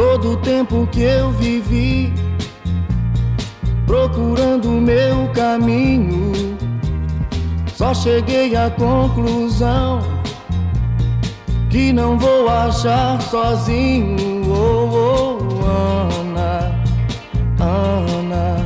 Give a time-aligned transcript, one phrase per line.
[0.00, 2.10] Todo o tempo que eu vivi
[3.86, 6.56] procurando o meu caminho,
[7.74, 10.00] só cheguei à conclusão
[11.68, 14.50] que não vou achar sozinho.
[14.50, 15.66] Oh, oh,
[16.22, 16.72] Ana,
[17.60, 18.56] Ana,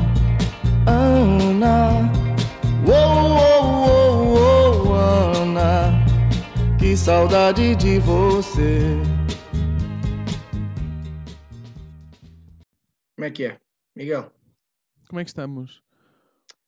[0.86, 2.12] Ana.
[2.86, 6.00] Oh, oh, oh, oh, Ana,
[6.78, 9.13] que saudade de você.
[13.24, 13.60] Como é que é,
[13.96, 14.30] Miguel?
[15.08, 15.82] Como é que estamos?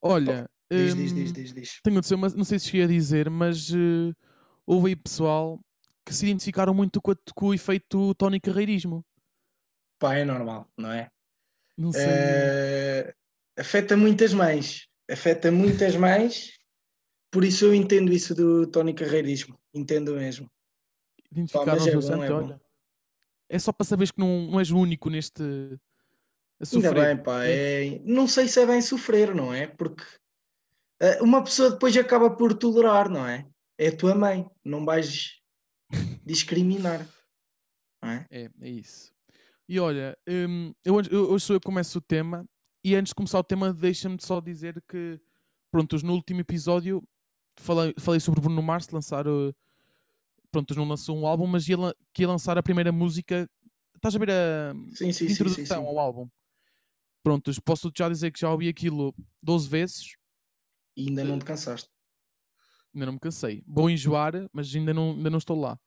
[0.01, 1.79] Olha, Diz, hum, diz, diz, diz, diz.
[1.83, 4.11] tenho de dizer, mas não sei se cheguei a dizer, mas eh,
[4.65, 5.59] houve aí pessoal
[6.03, 9.05] que se identificaram muito com, a- com o efeito Tony Carreirismo.
[9.99, 11.09] Pá, é normal, não é?
[11.77, 12.03] Não sei.
[12.07, 13.13] Eh,
[13.57, 14.87] afeta muitas mães.
[15.09, 16.57] Afeta muitas mães.
[17.31, 19.59] Por isso eu entendo isso do Tony Carreirismo.
[19.73, 20.49] Entendo mesmo.
[21.31, 22.61] Identificaram-se é bastante, é olha.
[23.49, 25.43] É só para saberes que não, não és o único neste.
[26.73, 27.45] Ainda bem, pá.
[27.45, 27.99] É...
[28.03, 29.67] Não sei se é bem sofrer, não é?
[29.67, 30.03] Porque
[30.99, 33.47] eh, uma pessoa depois acaba por tolerar, não é?
[33.77, 34.49] É a tua mãe.
[34.65, 35.39] Não vais
[36.25, 37.07] discriminar.
[38.01, 38.25] Não é?
[38.31, 39.11] É, é isso.
[39.69, 42.45] E olha, hum, eu, hoje sou eu que começo o tema
[42.83, 45.19] e antes de começar o tema deixa-me só dizer que,
[45.69, 47.03] prontos, no último episódio
[47.57, 49.25] falei, falei sobre o Bruno Mars lançar,
[50.51, 51.77] prontos, não lançou um álbum, mas ia,
[52.13, 53.49] que ia lançar a primeira música,
[53.95, 55.87] estás a ver a sim, sim, introdução sim.
[55.87, 56.29] ao álbum.
[57.27, 60.15] Prontos, posso já dizer que já ouvi aquilo 12 vezes,
[60.95, 61.89] E ainda não te cansaste.
[62.95, 63.65] ainda não me cansei.
[63.67, 65.77] Vou enjoar, mas ainda não, ainda não estou lá.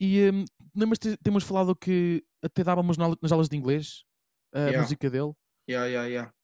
[0.00, 0.42] E hum,
[0.74, 4.04] lembras-te, temos falado que até dávamos na- nas aulas de inglês
[4.54, 4.80] a Yeah.
[4.80, 5.34] música dele.
[5.68, 6.34] Yeah, yeah, yeah.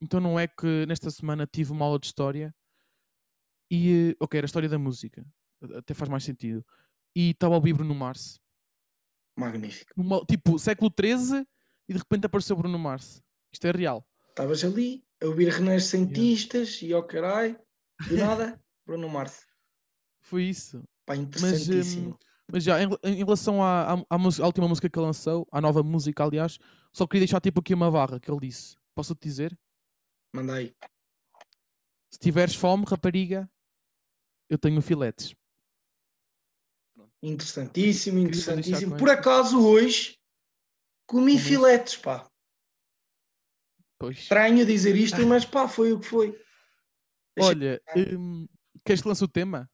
[0.00, 2.54] Então não é que nesta semana tive uma aula de história
[3.68, 5.26] e, eh, ok, era a história da música,
[5.76, 6.64] até faz mais sentido.
[7.16, 8.38] E estava a ouvir Bruno Mars,
[9.36, 9.92] Magnífico.
[9.96, 11.44] numa- tipo século XIII
[11.88, 13.20] e de repente apareceu Bruno Mars.
[13.52, 14.06] Isto é real.
[14.28, 17.58] Estavas ali a ouvir renascentistas e ao caralho,
[18.08, 19.46] do nada, Bruno Mars.
[20.20, 20.82] Foi isso.
[21.04, 22.10] Pá, Mas, interessantíssimo.
[22.10, 22.16] hum,
[22.50, 25.60] mas já, em, em relação à, à, à à última música que ele lançou, à
[25.60, 26.58] nova música, aliás,
[26.92, 28.76] só queria deixar tipo aqui uma barra que ele disse.
[28.94, 29.58] Posso-te dizer?
[30.34, 30.74] Manda aí.
[32.10, 33.50] Se tiveres fome, rapariga,
[34.48, 35.34] eu tenho filetes.
[37.22, 38.96] Interessantíssimo, interessantíssimo.
[38.96, 40.18] Por acaso hoje
[41.06, 42.31] comi filetes, pá.
[44.02, 44.18] Pois.
[44.18, 46.30] Estranho dizer isto, mas pá, foi o que foi.
[47.36, 47.80] Deixa- Olha,
[48.18, 48.48] hum,
[48.84, 49.70] queres que lance o tema?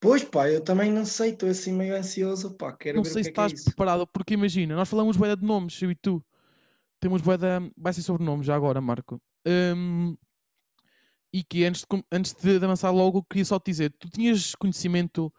[0.00, 2.72] Pois pá, eu também não sei, estou assim meio ansioso, pá.
[2.76, 3.64] Quero não sei o se é é estás isso.
[3.66, 6.20] preparado, porque imagina, nós falamos bué de nomes, eu e tu.
[6.98, 7.26] Temos de...
[7.76, 9.22] Vai ser sobre nomes já agora, Marco.
[9.46, 10.16] Hum,
[11.32, 15.32] e que antes de, antes de avançar logo, queria só te dizer, tu tinhas conhecimento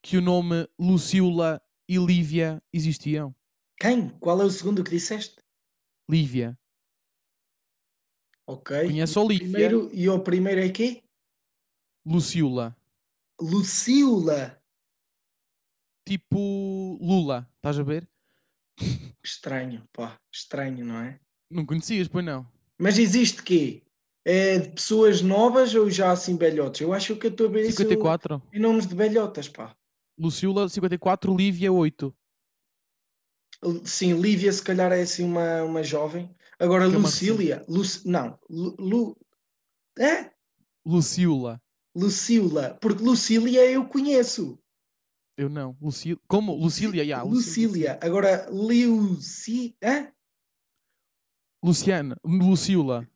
[0.00, 3.36] que o nome Luciula e Lívia existiam?
[3.78, 4.08] Quem?
[4.08, 5.36] Qual é o segundo que disseste?
[6.08, 6.58] Lívia.
[8.46, 8.86] Ok.
[8.86, 9.48] Conheço E a o Olivia.
[9.48, 11.02] primeiro, e o primeiro é quê?
[12.04, 12.76] Luciula.
[13.40, 14.58] Lucila.
[16.06, 18.08] Tipo Lula, estás a ver?
[19.24, 20.18] Estranho, pá.
[20.32, 21.20] Estranho, não é?
[21.50, 22.46] Não conhecias, pois não?
[22.78, 23.82] Mas existe quê?
[24.24, 26.80] É de pessoas novas ou já assim velhotes?
[26.80, 28.42] Eu acho que eu estou a ver isso 54.
[28.52, 29.76] em nomes de velhotas, pá.
[30.18, 31.34] Luciula, 54.
[31.36, 32.14] Lívia, 8.
[33.84, 36.34] Sim, Lívia se calhar é assim uma, uma jovem.
[36.58, 38.04] Agora Que é Lucília, Luc...
[38.04, 38.76] não, Lu...
[38.78, 39.16] Lu...
[39.98, 40.32] É?
[40.84, 41.60] Luciula.
[41.94, 44.58] Lucila, porque Lucília eu conheço.
[45.36, 45.76] Eu não.
[45.80, 46.16] Luci...
[46.26, 46.54] Como?
[46.54, 47.22] Lucília, já.
[47.22, 49.76] Lucília, agora Luci...
[49.80, 50.12] É?
[51.62, 52.16] Luciana.
[52.24, 53.08] Luciula.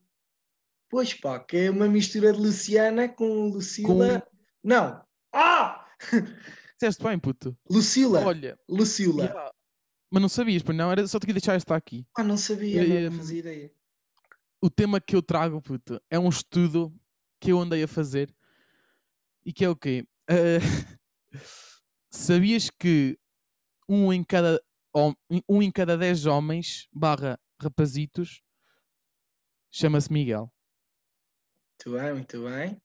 [0.88, 4.26] Pois pá, que é uma mistura de Luciana com Lucila.
[4.62, 5.04] Não!
[5.32, 5.86] Ah!
[6.78, 7.56] Disseste bem, puto.
[7.68, 8.58] Lucila, Olha.
[8.68, 9.26] Lucila.
[9.26, 9.52] já.
[10.16, 10.90] Mas não sabias, pois não?
[10.90, 12.06] Era só te queria deixar esta aqui.
[12.16, 13.70] Ah, não sabia, Eh, não fazia ideia.
[14.62, 16.90] O tema que eu trago, puto, é um estudo
[17.38, 18.34] que eu andei a fazer.
[19.44, 20.06] E que é o quê?
[20.26, 20.56] Eh,
[22.10, 23.18] sabias que
[23.86, 24.58] um em cada
[25.46, 28.40] um em cada 10 homens barra rapazitos
[29.70, 30.50] chama-se Miguel.
[31.72, 32.80] Muito bem, muito bem.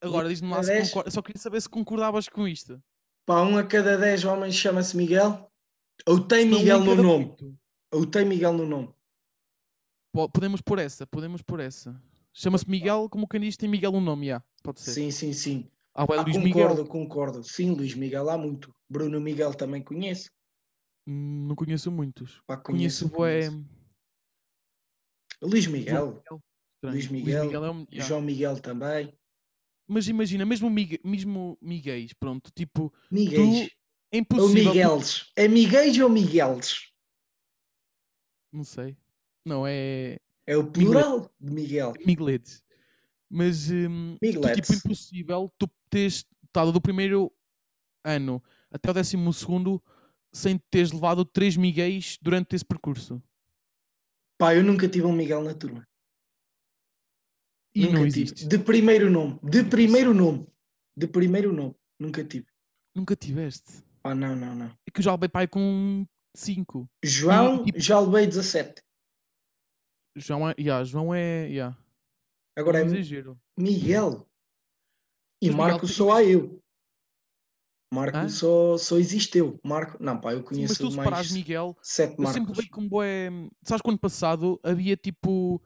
[0.00, 0.88] Agora diz-me lá se 10?
[0.88, 1.10] concorda.
[1.10, 2.82] Só queria saber se concordavas com isto.
[3.26, 5.51] Pá, um a cada dez homens chama-se Miguel?
[6.06, 7.36] Ou tem Miguel no nome?
[7.92, 8.94] Ou tem Miguel no nome?
[10.12, 12.00] Po- Podemos pôr essa, podemos pôr essa.
[12.32, 14.42] Chama-se Miguel, como quem diz, tem Miguel no nome, já.
[14.62, 14.92] Pode ser.
[14.92, 15.70] Sim, sim, sim.
[15.94, 16.86] Ah, é Ah, Luís concordo, Miguel.
[16.86, 17.44] concordo.
[17.44, 18.74] Sim, Luís Miguel há muito.
[18.88, 20.30] Bruno Miguel também conheço.
[21.06, 22.40] Hum, Não conheço muitos.
[22.46, 23.82] Pá, Conheço, conheço, conheço.
[25.42, 25.94] Luís Miguel.
[25.94, 26.42] João Miguel.
[26.84, 27.86] Luís Miguel, é um-.
[27.90, 29.12] João Miguel também.
[29.86, 33.70] Mas imagina, mesmo, Migue, mesmo Miguéis, pronto, tipo, Miguéis.
[34.12, 34.62] É Ou impossível.
[34.64, 35.32] tu- Migueles.
[35.36, 35.48] É
[36.02, 36.92] ou Migueles?
[38.52, 38.96] Não sei.
[39.44, 41.94] Não, é É o plural de Miguel.
[42.06, 42.62] Migueletes.
[43.30, 47.32] Mas hum, tipo, impossível tu teres estado do primeiro
[48.04, 49.82] ano até o décimo segundo
[50.34, 53.22] sem teres levado três Miguéis durante esse percurso.
[54.38, 55.86] Pá, eu nunca tive um Miguel na turma.
[57.74, 58.22] E nunca não tive.
[58.22, 58.46] existe.
[58.46, 59.38] De primeiro nome.
[59.42, 60.46] De primeiro nome.
[60.94, 61.74] De primeiro nome.
[61.98, 62.46] Nunca tive.
[62.94, 63.82] Nunca tiveste.
[64.04, 64.66] Ah, não, não, não.
[64.86, 66.06] É que eu já levei pai com
[66.36, 66.88] cinco.
[67.04, 68.82] João, tipo- já levei 17.
[70.16, 70.54] João é.
[70.58, 71.48] Yeah, João é.
[71.48, 71.78] Yeah.
[72.56, 73.40] Agora é exagero.
[73.56, 74.28] Miguel.
[75.42, 76.58] E Mas Miguel, Marco tu- só há eu.
[77.92, 78.28] Marco Hã?
[78.28, 79.58] só, só existe eu.
[79.62, 82.56] Marco, não, pá, eu Sim, mas conheço tu mais Miguel, sete eu sempre Marcos.
[82.56, 83.28] levei como bué.
[83.62, 85.62] Sabes que ano passado havia tipo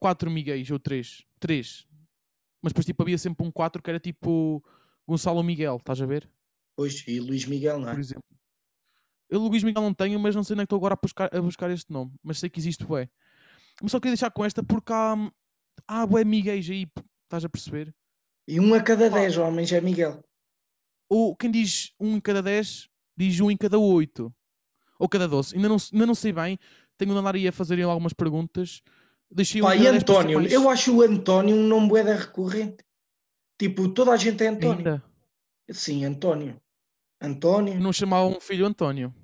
[0.00, 1.24] quatro Miguéis ou três.
[1.38, 1.86] Três.
[2.62, 4.64] Mas depois tipo havia sempre um quatro que era tipo
[5.06, 6.28] Gonçalo Miguel, estás a ver?
[6.78, 8.00] Pois, e Luís Miguel, não Por é?
[8.00, 8.22] exemplo.
[9.28, 11.28] Eu Luís Miguel não tenho, mas não sei onde é que estou agora a buscar,
[11.34, 12.12] a buscar este nome.
[12.22, 13.10] Mas sei que existe bué.
[13.82, 15.16] Mas só queria deixar com esta porque há,
[15.88, 16.86] há bué Miguéis aí,
[17.24, 17.92] estás a perceber?
[18.46, 20.22] E um a cada dez homens é Miguel.
[21.10, 24.32] Ou quem diz um em cada dez, diz um em cada oito.
[25.00, 25.56] Ou cada doze.
[25.56, 26.60] Ainda não, ainda não sei bem.
[26.96, 28.82] Tenho de andar aí a fazer algumas perguntas.
[29.28, 30.38] Deixei um Pá, em e António?
[30.38, 32.84] mais- Eu acho o António um nome bué da recorrente.
[33.58, 34.78] Tipo, toda a gente é António.
[34.78, 35.04] Ainda.
[35.70, 36.58] Sim, António.
[37.20, 37.78] António.
[37.80, 39.14] Não chamava um filho António.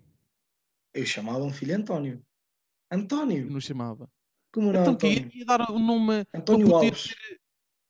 [0.93, 2.23] Eu chamava um filho António.
[2.91, 3.51] António.
[3.51, 4.09] não chamava.
[4.53, 5.31] Como não, Então António?
[5.35, 6.25] ia dar o nome.
[6.35, 7.15] António ia Alves.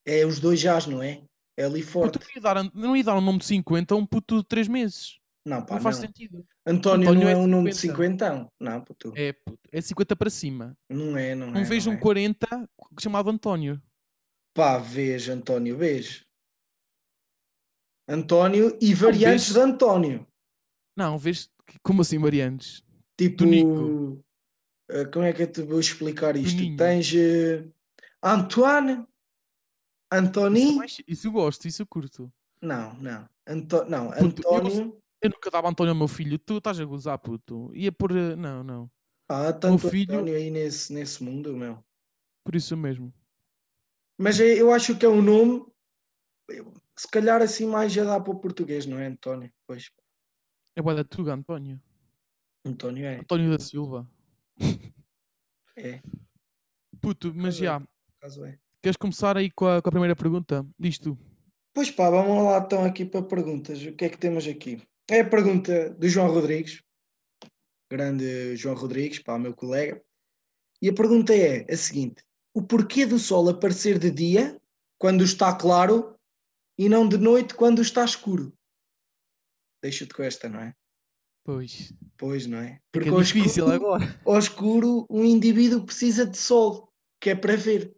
[0.07, 1.23] É os dois jás, não é?
[1.57, 2.19] É ali forte.
[2.19, 4.69] não, ia dar, não ia dar um nome de 50 a um puto de 3
[4.69, 5.19] meses.
[5.47, 6.07] Não, pá, não faz não.
[6.07, 6.47] sentido.
[6.67, 7.93] António, António não é é um nome de 50.
[8.27, 8.49] cinquentão.
[8.59, 9.13] Não, puto.
[9.15, 10.77] É, puto, é 50 para cima.
[10.91, 11.65] Não é, não, Não, é.
[11.65, 12.03] vejo não um é.
[12.03, 12.69] 40
[12.99, 13.81] chamado António.
[14.55, 16.24] Pá, vês, António, vês.
[18.09, 20.27] António e variantes vês- de António.
[20.97, 21.51] Não, vês.
[21.83, 22.85] Como assim, Marianes?
[23.17, 24.23] Tipo, Nico.
[24.91, 26.61] eh, como é que eu te vou explicar isto?
[26.61, 26.77] Ninho.
[26.77, 27.65] Tens eh,
[28.23, 29.07] Antoine, Isso,
[30.13, 30.63] Antoni.
[30.63, 32.33] é mais- isso eu gosto, isso eu curto.
[32.61, 33.29] Não, não.
[33.47, 33.85] Anto...
[33.87, 35.03] Não, Puto, eu- António.
[35.23, 36.39] Eu nunca dava António ao meu filho.
[36.39, 37.71] Tu estás a gozar, puto.
[37.75, 38.11] Ia por.
[38.15, 38.91] eh, Não, não.
[39.29, 41.83] Ah, há tanto filho- António aí nesse, nesse mundo, meu.
[42.45, 43.13] Por isso mesmo.
[44.19, 45.65] Mas eu acho que é um nome,
[46.51, 49.53] eu- se calhar assim mais já dá para o português, não é, António?
[49.67, 49.91] Pois,
[50.77, 51.81] É boa da Tuga, António.
[52.65, 53.17] António é.
[53.17, 54.09] António da Silva.
[55.77, 56.01] É,
[57.01, 57.65] Puto, mas é.
[57.65, 57.81] já.
[57.81, 57.89] por
[58.19, 58.59] acaso é.
[58.81, 60.67] Queres começar aí com a, com a primeira pergunta?
[60.79, 61.19] Diz tu.
[61.75, 63.83] Pois pá, vamos lá então aqui para perguntas.
[63.85, 64.81] O que é que temos aqui?
[65.11, 66.83] É a pergunta do João Rodrigues,
[67.91, 70.03] grande João Rodrigues, pá, meu colega.
[70.81, 72.23] E a pergunta é a seguinte:
[72.55, 74.59] o porquê do sol aparecer de dia
[74.97, 76.14] quando está claro
[76.79, 78.53] e não de noite quando está escuro?
[79.83, 80.75] Deixa-te com esta, não é?
[81.45, 81.93] Pois.
[82.17, 82.81] Pois, não é?
[82.91, 84.21] Porque é difícil escuro- agora.
[84.25, 86.91] Ao escuro, um indivíduo precisa de sol,
[87.21, 87.95] que é para ver,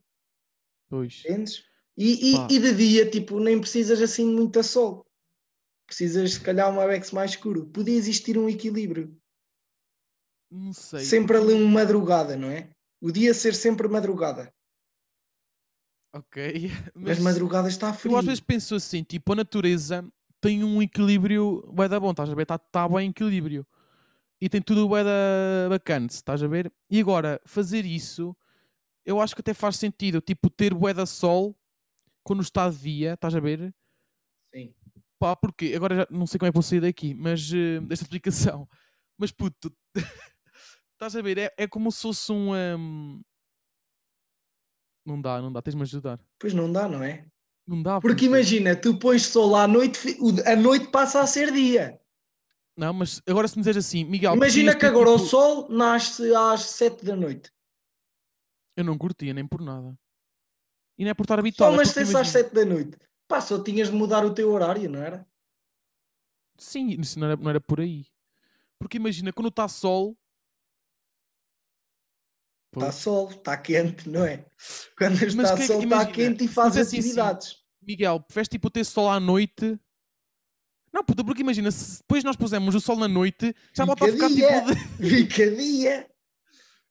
[0.88, 1.20] Pois.
[1.24, 1.64] entendes?
[1.96, 5.06] E, e, e de dia, tipo, nem precisas assim de muito sol.
[5.86, 7.66] Precisas, se calhar, um Abex mais escuro.
[7.68, 9.16] Podia existir um equilíbrio.
[10.50, 11.00] Não sei.
[11.00, 12.70] Sempre ali uma madrugada, não é?
[13.00, 14.52] O dia ser sempre madrugada.
[16.16, 16.70] Ok.
[16.94, 18.12] Mas Mas madrugada está frio.
[18.12, 20.04] eu às vezes penso assim, tipo, a natureza
[20.40, 22.42] tem um equilíbrio bué da bom, estás a ver?
[22.42, 23.66] Está tá bem em equilíbrio.
[24.40, 26.72] E tem tudo bué da bacana, estás a ver?
[26.90, 28.36] E agora, fazer isso,
[29.04, 30.20] eu acho que até faz sentido.
[30.20, 31.54] Tipo, ter bué da sol
[32.22, 33.74] quando está de dia, estás a ver?
[34.54, 34.74] Sim.
[35.18, 38.04] Pá, porque agora já não sei como é que vou sair daqui, mas eh, desta
[38.04, 38.68] explicação.
[39.16, 39.72] Mas puto,
[40.92, 41.38] estás a ver?
[41.38, 42.54] É, é como se fosse um.
[42.54, 43.20] ehm,
[45.06, 46.18] Não dá, não dá, tens-me ajudar.
[46.38, 47.24] Pois não dá, não é?
[47.66, 48.00] Não dá.
[48.00, 48.36] Porque puto.
[48.36, 52.00] imagina, tu pões sol à noite, o- a noite passa a ser dia.
[52.76, 54.34] Não, mas agora se me dizes assim, Miguel.
[54.34, 57.50] Imagina que agora o tipo- sol nasce às 7 da noite.
[58.76, 59.96] Eu não curtia nem por nada.
[60.98, 61.72] E não é por estar Só habituado.
[61.72, 62.98] é porque nascesse às imagina- 7 da noite.
[63.28, 65.26] Pá, só tinhas de mudar o teu horário, não era?
[66.58, 68.06] Sim, isso não era, não era por aí.
[68.78, 70.16] Porque imagina, quando está sol.
[72.78, 74.44] Está sol, está quente, não é?
[74.98, 77.56] Quando está que é que- sol, está quente e faz fizesse assim, atividades.
[77.82, 79.78] Miguel, preferes tipo ter sol à noite?
[80.92, 84.08] Não, puta, porque imagina, se depois nós pusemos o sol na noite, já volta a
[84.12, 84.74] ficar tipo.
[84.74, 86.08] De- Fica dia.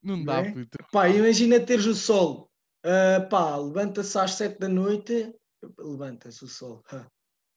[0.03, 0.51] Não Não dá, é?
[0.51, 0.77] puto.
[0.91, 2.51] Pá, imagina teres o sol.
[2.83, 5.33] ah, pá, levanta-se às 7 da noite.
[5.79, 6.83] Levanta-se o sol.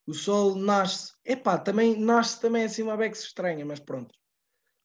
[0.07, 1.13] O sol nasce.
[1.25, 4.15] Epá, também nasce também assim uma bex estranha, mas pronto.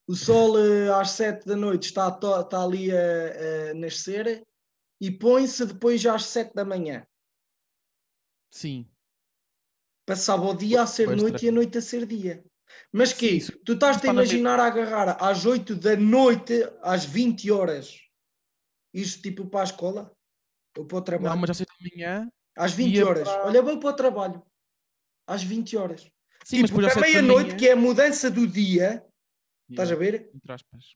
[0.08, 4.44] O sol eh, às 7 da noite está, está ali a, a nascer
[5.02, 7.06] e põe-se depois às 7 da manhã.
[8.52, 8.88] Sim.
[10.06, 12.44] Passava o dia a ser Bué noite e a noite a ser dia.
[12.92, 15.96] Mas que Sim, isso- tu estás-te está a na imaginar a agarrar às 8 da
[15.96, 17.98] noite, às 20 horas,
[18.94, 20.12] isto tipo para a escola?
[20.78, 21.30] Ou para o trabalho?
[21.36, 22.30] Não, mas às 6 da manhã.
[22.58, 23.28] Às 20 ia horas.
[23.28, 24.46] para- Olha, vou para o trabalho.
[25.28, 26.02] Às 20 horas.
[26.44, 29.06] Sim, mas tipo, às à 7 da meia-noite, que é a mudança do dia,
[29.70, 30.30] estás a ver?
[30.34, 30.96] entre aspas.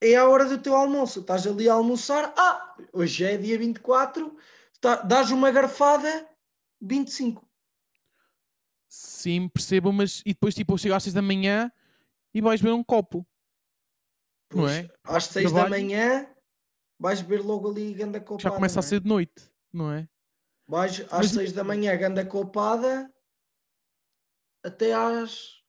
[0.00, 1.20] É a hora do teu almoço.
[1.20, 2.32] Estás ali a almoçar.
[2.36, 4.36] Ah, hoje é dia 24.
[4.80, 6.28] Tá, dás uma garfada,
[6.80, 7.48] 25.
[8.88, 11.72] Sim, percebo, mas e depois tipo chego às 6 da manhã
[12.32, 13.26] e vais ver um copo.
[14.52, 14.88] Não Pois, é?
[15.02, 15.70] Às 6 da trabalho.
[15.82, 16.28] manhã,
[16.98, 18.42] vais ver logo ali ganda copada.
[18.42, 18.88] Já começa a não é?
[18.88, 20.08] ser de noite, não é?
[20.68, 23.10] Vais às Mas- 6 da manhã, ganda copada,
[24.62, 25.62] até às.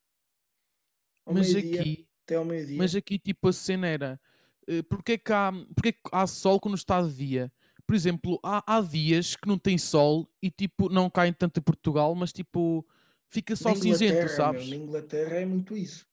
[1.33, 2.77] Mas aqui, Até ao meio-dia.
[2.77, 4.19] mas aqui tipo a cena era
[4.67, 7.51] eh, porque é que há, porque é que há sol quando está de dia?
[7.85, 11.63] Por exemplo, há, há dias que não tem sol e tipo não caem tanto em
[11.63, 12.85] Portugal, mas tipo
[13.29, 14.67] fica só cinzento, sabes?
[14.67, 16.05] meu, na Inglaterra é muito isso.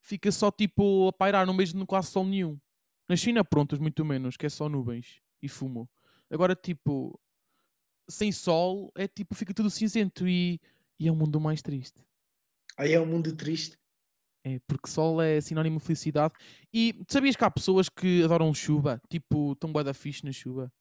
[0.00, 2.58] Fica só tipo a pairar, não vejo quase sol nenhum.
[3.08, 5.88] Na China, prontos, muito menos, que é só nuvens e fumo.
[6.30, 7.20] Agora, tipo,
[8.08, 10.60] sem sol, é tipo, fica tudo cinzento e,
[10.98, 12.02] e é um mundo mais triste.
[12.76, 13.78] Aí é um mundo triste.
[14.44, 16.34] É, porque sol é sinónimo de felicidade.
[16.72, 19.00] E sabias que há pessoas que adoram chuva?
[19.08, 20.72] Tipo, estão bué da fixe na chuva.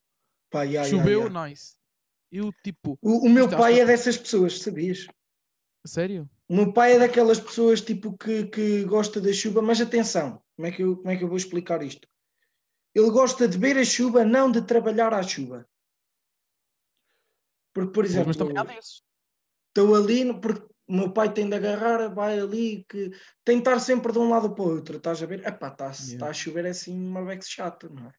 [0.50, 1.48] Pá, ya, Choveu, ya.
[1.48, 1.76] nice.
[2.32, 5.08] Eu, tipo, O, o meu pai é dessas pessoas, sabias?
[5.86, 6.30] sério?
[6.48, 10.68] O meu pai é daquelas pessoas tipo que, que gosta da chuva, mas atenção, como
[10.68, 12.08] é, que eu, como é que eu vou explicar isto?
[12.94, 15.68] Ele gosta de ver a chuva, não de trabalhar à chuva.
[17.74, 19.02] Porque, por exemplo, mas também há desses.
[19.70, 23.12] estou ali, porque o meu pai tem de agarrar, vai ali, que
[23.48, 25.40] estar sempre de um lado para o outro, estás a ver?
[25.48, 26.02] Epá, está Yeah.
[26.02, 28.14] está a chover é assim uma vez chato, não é?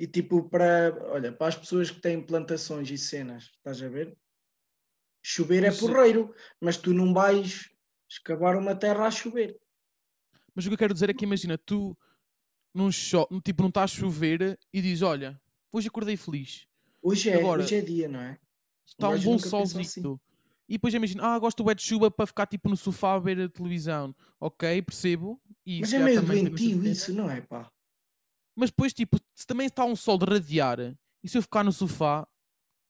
[0.00, 4.18] E tipo, para, olha, para as pessoas que têm plantações e cenas, estás a ver?
[5.22, 7.70] Chover é eh, porreiro, mas tu não vais
[8.10, 9.56] escavar uma terra a chover.
[10.56, 11.96] Mas o que eu quero dizer é que imagina, tu
[12.74, 15.40] não, cho tipo, não está a chover e dizes, olha,
[15.72, 16.66] hoje acordei feliz.
[17.00, 18.36] Hoje é, Agora- hoje é dia, não é?
[18.84, 20.18] Está um bom pensa assim.
[20.68, 23.38] E depois imagina, ah, gosto bué de chuva para ficar tipo no sofá a ver
[23.40, 24.14] a televisão.
[24.40, 25.40] Ok, percebo.
[25.66, 27.70] E Mas é meio doentio isso, não é, pá?
[28.56, 30.78] Mas depois, tipo, se também está um sol de radiar
[31.22, 32.26] e se eu ficar no sofá,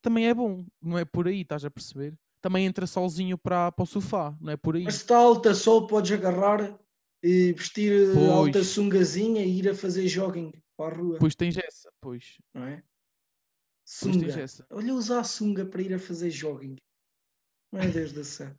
[0.03, 0.65] também é bom.
[0.81, 2.17] Não é por aí, estás a perceber?
[2.41, 4.85] Também entra solzinho para, para o sofá, não é por aí.
[4.85, 6.79] Mas se está alta sol, podes agarrar
[7.23, 8.29] e vestir eh, Pois.
[8.31, 12.37] alta sungazinha e ir a fazer jogging para a rua, Pois tens essa, pois.
[12.53, 12.83] não é?
[13.87, 14.45] Sunga.
[14.71, 16.77] Olha, usar sunga para ir a fazer jogging.
[17.75, 18.57] Meu Deus do céu.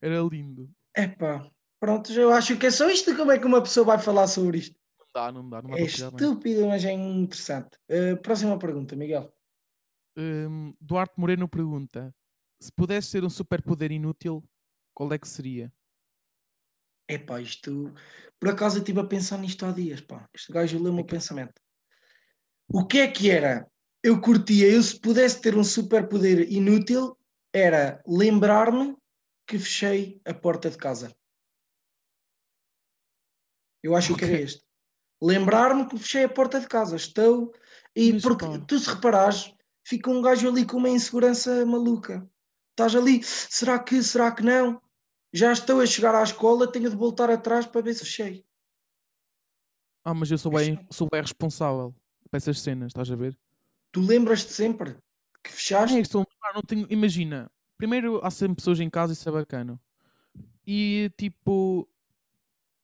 [0.00, 0.70] Era lindo.
[0.96, 1.46] Epá,
[1.78, 3.14] pronto, eu acho que é só isto.
[3.14, 4.74] Como é que uma pessoa vai falar sobre isto?
[4.98, 7.78] Não dá, não dá, não É estúpido, mas é interessante.
[7.88, 9.30] Eh, próxima pergunta, Miguel.
[10.16, 12.14] Hum, Duarte Moreno pergunta:
[12.58, 14.42] se pudesse ser um superpoder inútil,
[14.94, 15.70] qual é que seria?
[17.06, 17.92] Epá, isto.
[18.40, 20.26] Por acaso eu estive a pensar nisto há dias, pá.
[20.34, 21.60] Este gajo leu-me o É que- pensamento.
[22.72, 23.70] O que é que era?
[24.02, 27.16] Eu curtia, eu se pudesse ter um superpoder inútil,
[27.52, 28.96] era lembrar-me
[29.46, 31.14] que fechei a porta de casa.
[33.82, 34.64] Eu acho que era este.
[35.20, 36.96] Lembrar-me que fechei a porta de casa.
[36.96, 37.52] Estou.
[37.94, 38.58] E Mas, porque pá.
[38.66, 39.54] tu se reparares,
[39.84, 42.28] fica um gajo ali com uma insegurança maluca.
[42.70, 44.80] Estás ali, será que, será que não?
[45.32, 48.46] Já estou a chegar à escola, tenho de voltar atrás para ver se fechei.
[50.04, 51.94] Ah, mas eu sou bem, sou bem responsável
[52.30, 53.38] para essas cenas, estás a ver?
[53.92, 54.96] Tu lembras-te sempre
[55.42, 55.96] que fechaste?
[55.98, 56.02] É,
[56.42, 59.80] ah, não tenho, imagina, primeiro há sempre pessoas em casa, isso é bacana.
[60.66, 61.88] E tipo,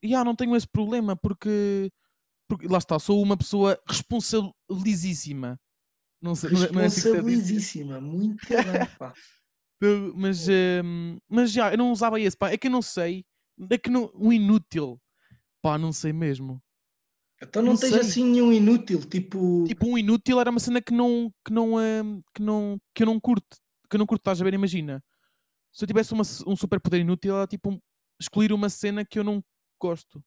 [0.02, 1.90] já não tenho esse problema porque,
[2.48, 5.60] porque lá está, sou uma pessoa responsabilizíssima.
[6.20, 7.00] Não sei, não é- não é assim.
[7.02, 8.58] Responsabilizíssima, muito bem,
[8.98, 9.14] pá.
[10.14, 12.50] Mas, hum, mas já, eu não usava esse, pá.
[12.50, 13.24] É que eu não sei.
[13.70, 15.00] É que não, um inútil.
[15.62, 16.62] Pá, não sei mesmo.
[17.40, 18.00] Então não, Não tens sei.
[18.00, 19.64] assim nenhum inútil, tipo.
[19.66, 23.06] Tipo, um inútil era uma cena que não, que não, hum, que não, que eu
[23.06, 23.56] não curto.
[23.88, 24.54] Que eu não curto, estás a ver?
[24.54, 25.02] Imagina.
[25.72, 27.80] Se eu tivesse uma, um superpoder inútil, era tipo
[28.20, 29.42] escolher uma cena que eu não
[29.80, 30.22] gosto.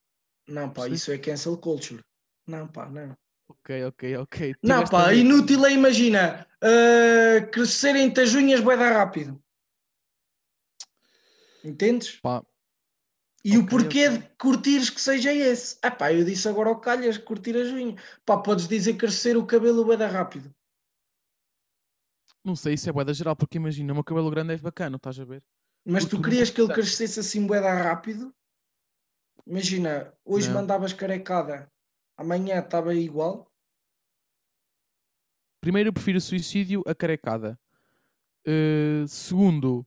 [0.48, 1.02] Não, pá, Percebes?
[1.02, 2.02] isso é cancel culture.
[2.48, 3.16] Não, pá, não.
[3.50, 4.56] Ok, ok, ok.
[4.64, 5.18] Não, pá, ver.
[5.18, 9.42] inútil é, imagina, uh, crescerem-te as unhas bué da rápido.
[11.64, 12.20] Entendes?
[12.22, 12.44] Pá,
[13.44, 14.18] E o ok, porquê ok.
[14.18, 15.78] de curtires que seja esse?
[15.82, 18.00] Ah pá, eu disse agora ao calhas, curtir as unhas.
[18.26, 20.54] Pá, podes dizer crescer o cabelo bué da rápido.
[22.44, 25.20] não sei, isso é boeda geral, porque imagina, o meu cabelo grande é bacana, estás
[25.20, 25.44] a ver?
[25.86, 28.34] Mas Porque tu querias que ele crescesse assim bué da rápido?
[29.46, 30.56] Imagina, hoje Não.
[30.56, 31.72] mandavas carecada,
[32.18, 33.52] amanhã estava igual.
[35.60, 37.60] Primeiro, eu prefiro suicídio a carecada.
[38.48, 39.86] Uh, segundo,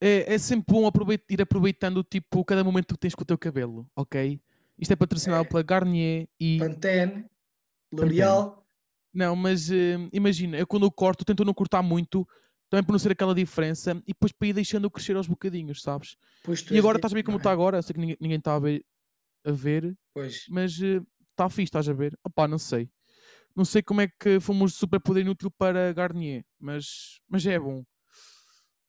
[0.00, 3.36] é, é sempre bom aproveit- ir aproveitando tipo cada momento que tens com o teu
[3.38, 4.40] cabelo, ok?
[4.78, 5.48] Isto é patrocinado É.
[5.48, 6.58] pela Garnier e.
[6.58, 7.26] Pantene,
[7.92, 8.64] L'Oreal.
[9.12, 12.26] Não, mas eh, imagina, eu quando eu corto, tento não cortar muito,
[12.70, 16.16] também para não ser aquela diferença, e depois para ir deixando crescer aos bocadinhos, sabes?
[16.70, 17.40] E agora estás a ver como é?
[17.40, 18.84] está agora, eu sei que ninguém, ninguém está a ver,
[19.44, 20.44] a ver Pois.
[20.48, 22.16] mas está fixe, estás a ver?
[22.24, 22.88] Opá, não sei.
[23.56, 27.84] Não sei como é que fomos super poder inútil para Garnier, mas, mas é bom.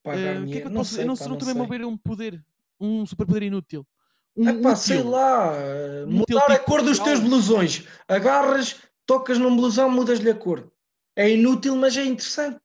[0.05, 2.43] Eh, que é que eu não sei, Eu não, pá, não não a um poder,
[2.79, 3.85] um super poder inútil.
[4.35, 5.09] Um Epá, sei útil.
[5.09, 5.51] lá,
[6.07, 7.85] Um útil mudar a tipo cor dos teus blusões.
[8.07, 10.71] Agarras, tocas num blusão, mudas-lhe a cor.
[11.15, 12.61] É inútil, mas é interessante.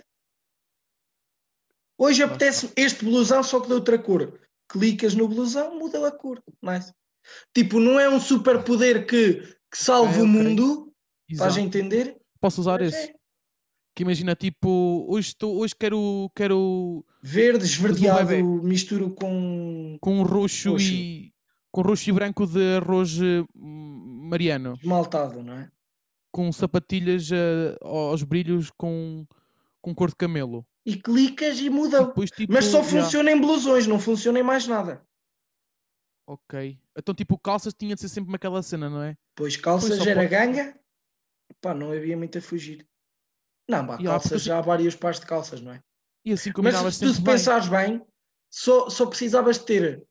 [1.98, 4.38] Hoje apetece este blusão, só que de outra cor.
[4.68, 6.42] Clicas no blusão, muda a cor.
[6.62, 6.92] Nice.
[7.54, 9.34] Tipo, não é um superpoder que,
[9.70, 10.92] que salve Ok, o mundo,
[11.28, 12.16] estás a entender?
[12.40, 13.10] Posso usar Mas esse?
[13.10, 13.15] é
[13.96, 20.84] Que imagina, tipo, hoje, estou, hoje quero, quero Verde, esverdeado, misturo com com roxo, Roxo.
[20.92, 21.32] e
[21.72, 25.70] com roxo e branco de arroz eh, mariano, esmaltado, não é?
[26.30, 29.26] com sapatilhas eh, aos brilhos com,
[29.80, 30.66] com cor de camelo.
[30.84, 32.04] E clicas e E muda.
[32.04, 33.02] depois, tipo, Mas só yeah.
[33.02, 35.02] funciona em blusões, não funciona em mais nada.
[36.28, 36.78] Ok.
[36.98, 39.16] Então, tipo, calças tinha de ser sempre naquela cena, não é?
[39.34, 40.78] Pois calças era pode- ganga,
[41.62, 42.86] pá, não havia muito a fugir.
[43.68, 45.82] Não, pá, porque calças assim- já há vários pares de calças, não é?
[46.24, 47.34] E assim Mas se tu se bem.
[47.34, 48.06] pensares bem,
[48.50, 50.06] só, só precisavas de ter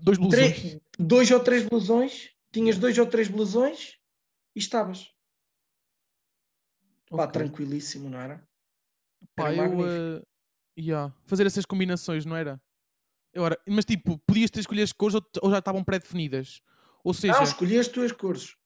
[0.00, 0.60] Dois blusões.
[0.60, 3.96] três- dois ou três blusões, tinhas dois ou três blusões
[4.54, 5.08] e estavas.
[7.10, 7.32] Pá, Ok.
[7.32, 8.46] tranquilíssimo, não era?
[9.36, 9.86] Pá, Era eu.
[9.88, 10.22] eh,
[10.78, 12.60] yeah, Fazer essas combinações, não era?
[13.32, 13.58] Era...
[13.68, 16.60] Mas, tipo, podias ter escolhido as cores ou, ou já estavam pré-definidas.
[17.04, 18.56] Ou seja, Não, escolhi as tuas cores.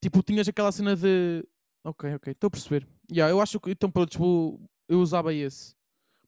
[0.00, 1.44] tipo, tinhas aquela cena de.
[1.82, 2.86] Ok, ok, estou a perceber.
[3.10, 5.74] Yeah, eu acho que então pronto, tipo, eu usava esse.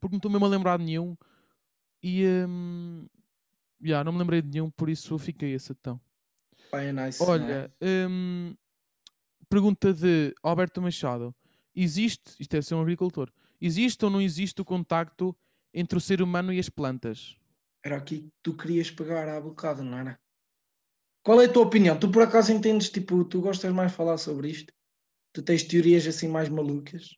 [0.01, 1.17] Porque não estou mesmo a lembrar de nenhum.
[2.03, 2.25] E.
[2.49, 3.07] hum,
[3.83, 6.01] yeah, não me lembrei de nenhum, por isso fiquei esse então.
[6.73, 7.23] É nice.
[7.23, 7.27] é?
[7.27, 7.75] Olha,
[8.09, 8.55] hum,
[9.49, 11.35] pergunta de Alberto Machado:
[11.75, 15.37] existe, isto deve ser um agricultor, existe ou não existe o contacto
[15.75, 17.37] entre o ser humano e as plantas?
[17.85, 20.19] Era aqui que tu querias pegar à bocada, não era?
[21.23, 21.99] Qual é a tua opinião?
[21.99, 24.73] Tu por acaso entendes, tipo, tu gostas mais de falar sobre isto?
[25.33, 27.17] Tu tens teorias assim mais malucas?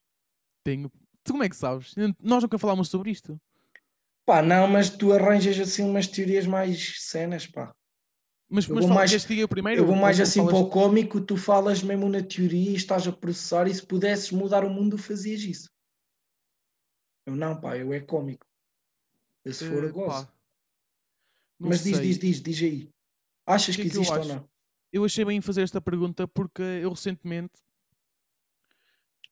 [0.65, 0.91] Tenho.
[1.23, 1.95] Tu como é que sabes?
[2.21, 3.41] Nós nunca falámos sobre isto.
[4.27, 7.75] Pá, não, mas tu arranjas assim umas teorias mais cenas, pá.
[8.49, 9.83] Mas, Eu mas fala, mais- que diga primeiro?
[9.83, 12.71] Eu vou Ou- mais ou assim falas- para o cómico, tu falas mesmo na teoria
[12.71, 15.69] e estás a processar e se pudesses mudar o mundo fazias isso.
[17.27, 18.47] Eu não, pá, eu é cómico.
[19.45, 20.33] Eu se for eu gosto.
[21.59, 22.07] Mas diz, sei.
[22.07, 22.91] diz, diz, diz aí.
[23.47, 24.29] Achas que que, é que existe ou acho?
[24.29, 24.49] não?
[24.93, 27.53] Eu achei bem fazer esta pergunta porque eu recentemente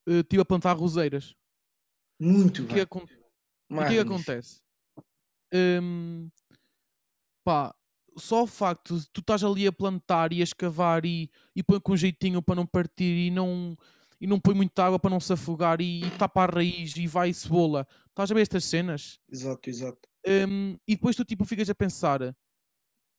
[0.09, 1.35] eh, estive a plantar roseiras.
[2.21, 2.83] Muito O que, bem.
[2.83, 3.07] acon-
[3.71, 4.61] o que é acontece?
[5.55, 6.31] Hum,
[7.45, 7.75] pá,
[8.17, 11.81] só o facto de tu estás ali a plantar e a escavar e, e põe
[11.81, 13.77] com jeitinho para não partir e não,
[14.21, 17.07] e não põe muita água para não se afogar e, e tapa a raiz e
[17.07, 17.87] vai cebola.
[18.09, 19.19] Estás a ver estas cenas?
[19.31, 20.09] Exato, exato.
[20.27, 22.35] Hum, e depois tu tipo ficas a pensar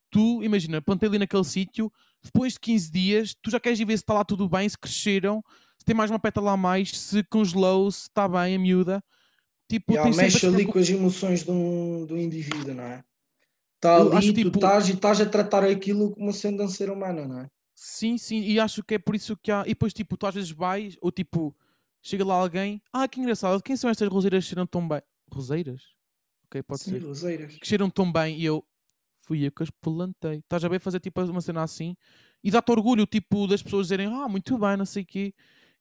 [0.10, 1.92] tu, imagina, plantei ali naquele sítio
[2.24, 4.78] depois de 15 dias, tu já queres ir ver se está lá tudo bem, se
[4.78, 5.44] cresceram
[5.84, 9.04] se tem mais uma pétala a mais, se congelou, se está bem a miúda
[9.68, 13.04] tipo, Yeah, mexe ali com as emoções de um, do indivíduo, não é?
[13.76, 17.28] Está ali, acho, tipo- estás e estás a tratar aquilo como sendo um ser humano,
[17.28, 17.50] não é?
[17.76, 19.64] Sim, sim, e acho que é por isso que há.
[19.64, 21.54] E depois, tipo, tu às vezes vais, ou tipo,
[22.02, 25.02] chega lá alguém, ah, que engraçado, quem são estas roseiras que cheiram tão bem?
[25.30, 25.82] Roseiras?
[26.46, 27.04] Ok, pode Sim, ser.
[27.04, 27.58] roseiras.
[27.58, 28.64] Que cheiram tão bem, e eu
[29.22, 30.38] fui eu que as plantei.
[30.38, 31.96] Estás a ver fazer tipo uma cena assim,
[32.44, 35.34] e dá-te orgulho, tipo, das pessoas dizerem, ah, muito bem, não sei o quê,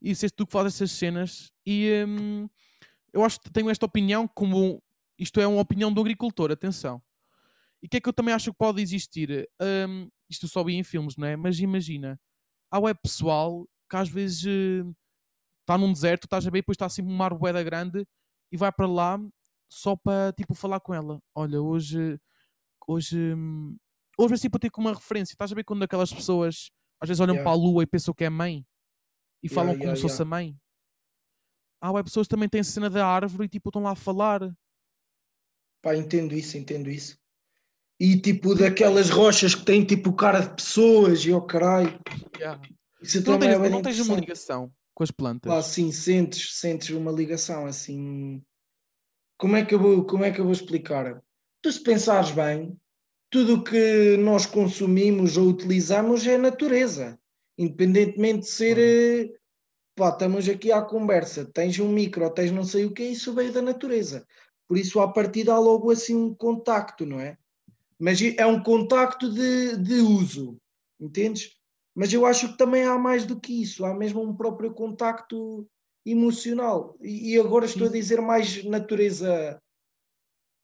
[0.03, 2.49] e seres tu que fazes essas cenas, e hum,
[3.13, 4.83] eu acho que tenho esta opinião como.
[5.19, 7.01] Isto é uma opinião do agricultor, atenção.
[7.83, 9.49] E o que é que eu também acho que pode existir?
[9.61, 11.37] Hum, isto só vi em filmes, não é?
[11.37, 12.19] Mas imagina,
[12.71, 14.45] há web pessoal que às vezes
[15.61, 18.05] está num deserto, estás a ver, e depois está assim uma arboeda grande
[18.51, 19.19] e vai para lá
[19.71, 21.21] só para tipo falar com ela.
[21.35, 22.19] Olha, hoje,
[22.87, 23.77] hoje, hum,
[24.19, 25.35] hoje assim para ter como uma referência.
[25.35, 27.45] Estás a ver quando aquelas pessoas às vezes olham Yeah.
[27.45, 28.65] para a lua e pensam que é mãe
[29.43, 30.57] e Yeah, falam yeah, como se fosse a mãe.
[31.81, 34.55] Há web pessoas também têm a cena da árvore e tipo estão lá a falar.
[35.83, 37.19] Pá, entendo isso, entendo isso.
[37.99, 42.01] E tipo daquelas rochas que têm tipo cara de pessoas e o caralho.
[42.37, 42.63] Yeah.
[43.01, 45.53] Isso Tu não tens, é não tens uma ligação com as plantas.
[45.53, 48.41] Pá, sim, sentes, sentes uma ligação assim.
[49.37, 51.21] Como é que eu vou, como é que eu vou explicar?
[51.61, 52.79] Tu se pensares bem,
[53.29, 57.19] tudo o que nós consumimos ou utilizamos é natureza.
[57.63, 58.79] Independentemente de ser.
[58.79, 59.39] eh,
[59.95, 61.45] Pá, estamos aqui à conversa.
[61.45, 64.27] Tens um micro, tens não sei o que, isso veio da natureza.
[64.67, 67.37] Por isso, à partida, há logo assim um contacto, não é?
[67.99, 70.57] Mas é um contacto de, de uso,
[70.99, 71.51] entendes?
[71.95, 75.69] Mas eu acho que também há mais do que isso, há mesmo um próprio contacto
[76.07, 76.97] emocional.
[77.03, 79.61] E, e agora estou a dizer mais natureza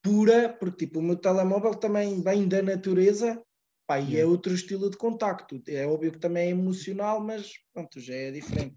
[0.02, 3.40] pura, porque tipo, o meu telemóvel também vem da natureza,
[3.88, 5.60] pá, e é outro estilo de contacto.
[5.66, 8.76] É óbvio que também é emocional, mas pronto, já é diferente.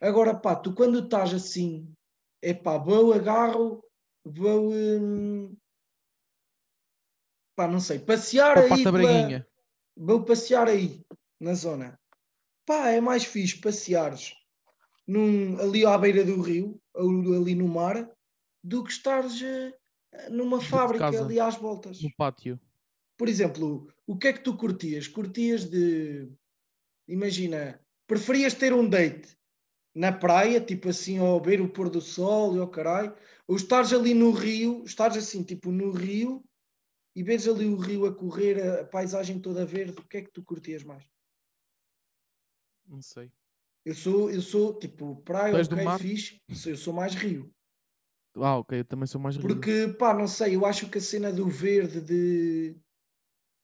[0.00, 1.92] Agora, pá, tu quando estás assim,
[2.40, 3.84] é pá, vou, agarro,
[4.24, 5.54] vou, hum,
[7.54, 8.82] pá, não sei, passear aí.
[8.84, 9.44] pela-
[9.94, 11.02] vou passear aí,
[11.38, 12.00] na zona.
[12.64, 14.34] Pá, é mais fixe passeares
[15.06, 18.10] num, ali à beira do rio, ali no mar,
[18.62, 19.72] do que estares eh,
[20.30, 21.24] numa fábrica casa.
[21.24, 22.00] ali às voltas.
[22.00, 22.58] No pátio.
[23.18, 25.08] Por exemplo, o que é que tu curtias?
[25.08, 26.30] Curtias de.
[27.08, 29.36] Imagina, preferias ter um date
[29.94, 33.14] na praia, tipo assim, ao ver o pôr do sol e ao caralho,
[33.48, 36.44] ou estares ali no rio, estares assim, tipo no rio,
[37.16, 40.22] e vês ali o rio a correr, a, a paisagem toda verde, o que é
[40.22, 41.04] que tu curtias mais?
[42.86, 43.32] Não sei.
[43.84, 45.98] Eu sou, eu sou tipo, praia, Tu és do ok, mar?
[45.98, 47.52] fixe, eu sou mais rio.
[48.36, 49.48] Ah, ok, eu também sou mais rio.
[49.48, 52.76] Porque, pá, não sei, eu acho que a cena do verde de...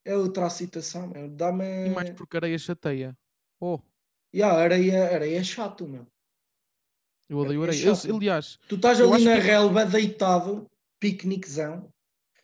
[0.05, 1.27] é outra citação, meu.
[1.27, 1.87] Dá-me.
[1.87, 3.17] E mais porque areia chateia.
[3.59, 3.79] Oh,
[4.33, 6.05] Yeah, areia, areia é chato, meu.
[7.29, 7.85] eu odeio É areia.
[7.87, 8.15] Eu, chato.
[8.15, 11.91] aliás, Tu estás Eu ali na que- relva, deitado, piqueniquezão.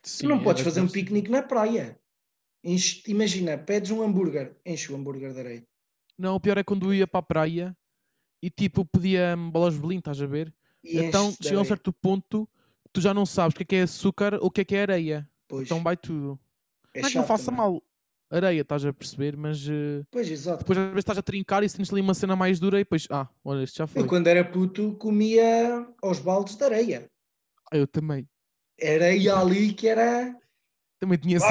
[0.02, 2.00] sim, tu não é podes fazer um piquenique na praia.
[2.64, 5.64] Enche- imagina, pedes um hambúrguer, enche o hambúrguer de areia.
[6.18, 7.78] Não, o pior é quando eu ia para a praia
[8.42, 10.54] e tipo pedia bolas de Berlim, estás a ver?
[10.84, 12.48] E então chega a um certo ponto
[12.86, 14.66] que tu já não sabes o que é que é açúcar ou o que é
[14.66, 15.30] que é areia.
[15.48, 16.40] Pois, Então vai tudo.
[16.94, 17.56] É não é que não faça é?
[17.56, 17.82] mal
[18.30, 19.36] areia, estás a perceber?
[19.38, 20.60] Mas eh, Pois, exato.
[20.60, 23.08] depois às vezes estás a trincar e sentes ali uma cena mais dura e depois,
[23.12, 24.02] ah, olha, isto já foi.
[24.04, 27.12] Eu, quando era puto, comia aos baldes de areia.
[27.72, 28.28] Ah, Eu também.
[28.82, 30.36] Areia ali que era.
[31.00, 31.50] Também tinha esses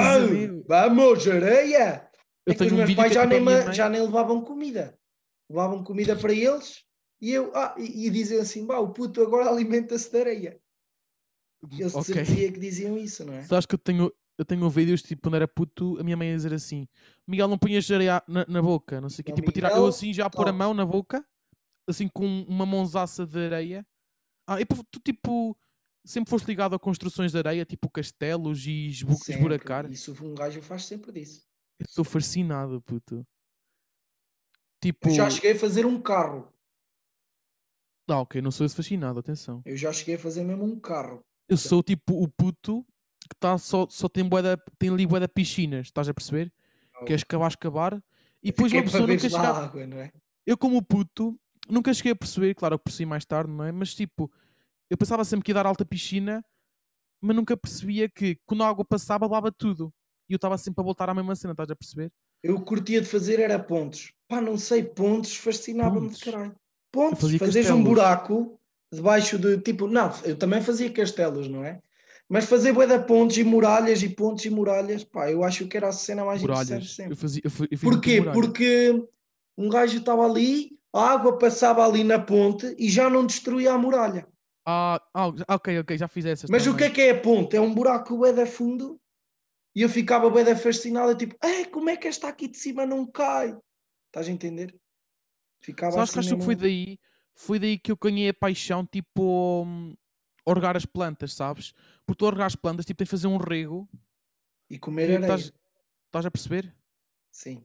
[0.66, 2.10] Vamos, areia!
[2.46, 4.00] Eu É os tenho um meus vídeo pais já é a nem, ma- já nem
[4.02, 4.98] levavam comida.
[5.48, 6.84] Levavam comida para eles
[7.20, 10.60] e eu ah, e, e diziam assim: "Bah, o puto agora alimenta-se de areia.
[11.72, 12.14] Eles de Ok.
[12.14, 13.42] certeza que diziam isso, não é?
[13.42, 16.34] Sabes que eu tenho, eu tenho vídeos, tipo, quando era puto, a minha mãe ia
[16.36, 16.88] dizer assim:
[17.26, 19.32] Miguel, não ponhas areia na, na boca, não sei o quê.
[19.32, 21.22] Então, Tipo, a tirar, eu assim já a pôr a mão na boca,
[21.86, 23.86] assim com uma mãozaça de areia.
[24.46, 25.54] Ah, e tu, tipo,
[26.06, 29.34] sempre foste ligado a construções de areia, tipo castelos e esbu Sempre.
[29.34, 29.92] esburacar.
[29.92, 31.42] Isso um gajo faz sempre disso.
[31.78, 33.26] Eu sou fascinado, puto.
[34.82, 36.50] Tipo, Eu já cheguei a fazer um carro.
[38.08, 39.60] ah, ok, não sou esse fascinado, atenção.
[39.66, 41.22] Eu já cheguei a fazer mesmo um carro.
[41.46, 42.86] Eu sou tipo o puto
[43.28, 46.52] que tá só, só tem, bué da- tem ali bué da piscinas, estás a perceber?
[47.06, 48.02] Que é escavar, escavar.
[48.42, 50.12] E depois uma pessoa nunca chega, água, não é?
[50.46, 53.72] Eu, como puto, nunca cheguei a perceber, claro, eu percebi mais tarde, não é?
[53.72, 54.30] Mas tipo,
[54.88, 56.44] eu pensava sempre que ia dar alta piscina,
[57.20, 59.92] mas nunca percebia que quando a água passava, levava tudo.
[60.28, 62.10] E eu estava sempre a voltar à mesma cena, estás a perceber?
[62.42, 64.12] Eu curtia de fazer era pontos.
[64.26, 66.56] Pá, não sei, pontos fascinava-me de caralho.
[66.90, 68.58] Pontos, fazia fazeres um buraco
[68.92, 71.80] debaixo de tipo, não, eu também fazia castelos, não é?
[72.30, 75.88] Mas fazer bué pontes e muralhas e pontes e muralhas, pá, eu acho que era
[75.88, 76.94] a cena mais interessante Muralhas.
[76.94, 77.12] sempre.
[77.12, 78.22] Eu fazia, eu, fi- eu Porquê?
[78.22, 79.04] Porque
[79.58, 83.78] um gajo estava ali, a água passava ali na ponte e já não destruía a
[83.78, 84.28] muralha.
[84.64, 86.90] Ah, ah, ok, ok, já fiz essas Mas o que também.
[86.92, 87.56] é que é a ponte?
[87.56, 89.00] É um buraco bué fundo
[89.74, 93.04] e eu ficava bué fascinado, tipo, Ei, como é que esta aqui de cima não
[93.06, 93.56] cai?
[94.06, 94.72] Estás a entender?
[95.60, 96.98] Ficava Sabes que assim acho que foi daí,
[97.34, 99.94] foi daí que eu ganhei a paixão, tipo, hum,
[100.44, 101.72] orgar as plantas, sabes?
[102.06, 103.88] Porque tu orgar as plantas, tipo, tens de fazer um rego,
[104.68, 105.18] E comer areia.
[105.20, 105.52] estás,
[106.06, 106.74] estás a perceber?
[107.32, 107.64] Sim.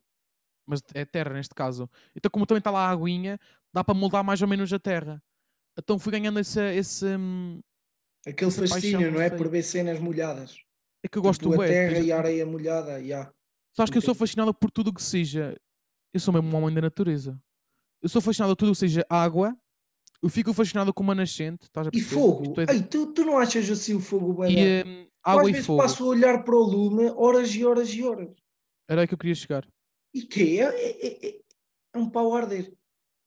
[0.67, 1.89] mas é terra neste caso.
[2.15, 3.39] Então, como também está lá a aguinha,
[3.73, 5.21] dá para moldar mais ou menos a terra.
[5.77, 6.59] Então fui ganhando esse.
[6.75, 7.61] esse hum,
[8.25, 9.29] Aquele paixão, fascínio, não é?
[9.29, 9.37] sei.
[9.37, 10.57] Por ver cenas molhadas.
[11.03, 12.99] é que eu gosto tipo, do a terra depois- e a areia molhada.
[12.99, 13.31] Yeah.
[13.75, 14.19] Sabes que eu sou entendo.
[14.19, 15.55] fascinado por tudo o que seja.
[16.13, 17.39] Eu sou mesmo um homem da natureza.
[18.01, 19.55] Eu sou fascinado por tudo o que seja água.
[20.25, 21.65] Eu fico fascinado com uma nascente.
[21.65, 22.43] Estás a E fogo?
[22.45, 25.61] Isto é- Ei, tu, tu não achas assim o fogo da- e Eu água e
[25.61, 25.79] fogo.
[25.83, 28.29] passo a olhar para o lume horas e horas e horas.
[28.89, 29.67] Era aí que eu queria chegar.
[30.11, 31.39] E que é, é, é, é-
[31.93, 32.73] é um pau a arder.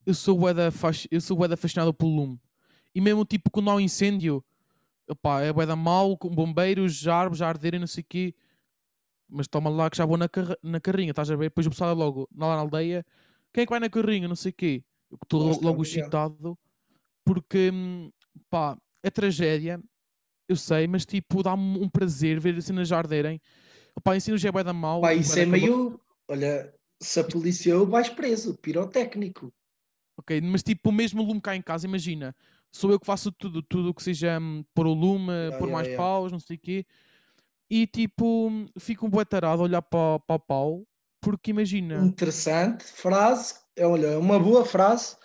[0.04, 1.06] Eu sou bué da fas...
[1.08, 2.40] eu sou bué da fascinado pelo lume.
[2.92, 4.44] E mesmo tipo quando há um incêndio,
[5.08, 8.34] opá, é bué da mal, com bombeiros, árvores a arderem, não sei o quê.
[9.28, 11.44] Mas toma lá que já vou na, carra- na carrinha, estás a ver?
[11.44, 13.06] Depois o pessoal é logo lá na aldeia,
[13.54, 14.82] quem é que vai na carrinha, não sei o quê.
[15.12, 16.58] Eu estou logo excitado,
[17.28, 18.10] porque, hum,
[18.48, 19.78] pá, é tragédia,
[20.48, 23.38] eu sei, mas tipo, dá-me um prazer ver as cenas a arderem.
[23.94, 25.02] Opá, incêndio já é bué da mal.
[25.02, 26.00] Pá, isso é meio.
[26.26, 29.52] Olha, se a polícia ou vais preso, pirotécnico.
[30.16, 32.34] Ok, mas tipo, o mesmo lume cá em casa, imagina.
[32.72, 35.70] sou eu que faço tudo, tudo o que seja hum, pôr o lume, Yeah, pôr
[35.70, 36.02] mais yeah.
[36.02, 36.86] paus, não sei o quê.
[37.70, 40.82] E tipo, fico um bué tarado a olhar para, para o pau,
[41.20, 42.84] porque imagina, Interessante.
[42.84, 43.54] Frase.
[43.76, 45.16] é, Olha, é uma boa frase.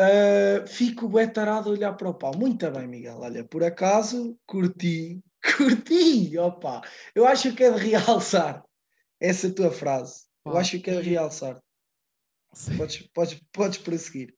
[0.00, 2.36] Uh, fico bué tarado a olhar para o pau.
[2.36, 3.18] Muito bem, Miguel.
[3.20, 5.22] Olha, por acaso, curti.
[5.56, 6.80] Curti, opa.
[7.14, 8.64] Eu acho que é de realçar
[9.20, 10.24] essa tua frase.
[10.44, 11.62] Eu acho que é de realçar.
[12.76, 14.34] Podes, podes, podes prosseguir.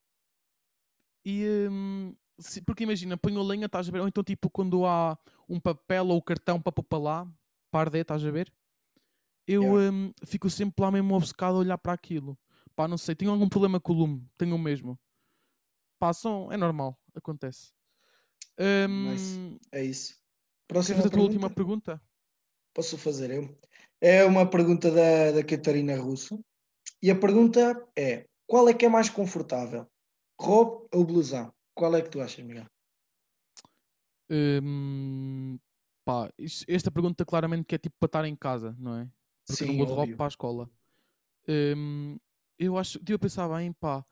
[1.25, 3.99] E hum, se- porque imagina, ponho a lenha, estás a ver?
[4.01, 5.17] Ou então tipo quando há
[5.47, 7.27] um papel ou cartão para pôr lá,
[7.71, 8.53] para arder, estás a ver?
[9.47, 9.91] Eu Yeah.
[9.93, 12.37] hum, fico sempre lá mesmo obcecado a olhar para aquilo.
[12.75, 14.99] Pá, não sei, tenho algum problema com o lume, tenho o mesmo.
[16.13, 17.71] São, é normal, acontece.
[18.87, 19.39] Nice.
[19.39, 20.15] Hum, É isso.
[20.67, 22.01] Próxima a tua última pergunta?
[22.73, 23.57] Posso fazer eu?
[23.99, 26.39] É uma pergunta da, da Catarina Russo.
[27.01, 29.87] E a pergunta é: qual é que é mais confortável?
[30.39, 31.53] Robe ou blusão?
[31.73, 32.65] Qual é que tu achas, Miguel?
[34.29, 35.57] Hum,
[36.03, 36.29] pá,
[36.67, 39.09] esta pergunta claramente que é tipo para estar em casa, não é?
[39.45, 40.69] Porque eu não Sim, vou de roupa para a escola.
[41.47, 42.17] Hum,
[42.59, 44.05] eu acho, a pensar bem, pá,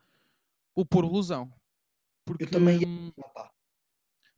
[0.74, 1.52] vou pôr blusão.
[2.26, 3.50] Porque, Eu também ia- hum, Pá,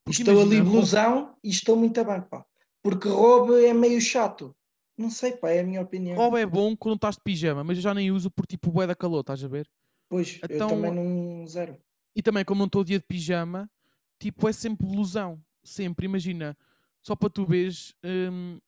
[0.04, 2.44] porque Estou ali imagina, roupa- blusão e estou muito bem, pá.
[2.82, 4.54] Porque robe é meio chato.
[4.96, 6.16] Não sei, pá, é a minha opinião.
[6.16, 8.86] roupa é bom quando estás de pijama, mas eu já nem uso por tipo bué
[8.86, 9.68] da calor, estás a ver?
[10.08, 11.76] Pois, eu Então- também não zero.
[12.14, 13.70] E também, como não estou dia de pijama,
[14.18, 15.42] tipo, é sempre blusão.
[15.62, 16.56] Sempre, imagina.
[17.02, 18.58] Só para tu veres hum,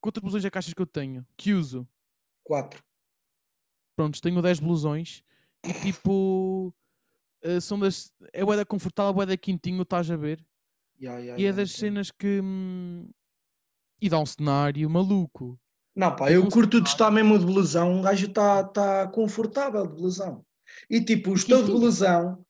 [0.00, 1.26] quantas blusões é que achas que eu tenho?
[1.36, 1.86] Que uso?
[2.44, 2.82] Quatro.
[3.96, 5.22] Prontos, tenho 10 blusões
[5.64, 6.72] e tipo.
[7.42, 8.12] Eh, são das.
[8.32, 10.44] É bué da confortável, bué da quentinho, estás a ver?
[11.00, 12.40] Ya, ya, E é ya, das cenas que.
[12.42, 13.08] hum,
[14.00, 15.58] e dá um cenário maluco.
[15.94, 17.92] Não, pá, eu curto de estar mesmo de blusão.
[17.92, 20.44] Um gajo está tá confortável de blusão.
[20.88, 22.44] E tipo, estou de blusão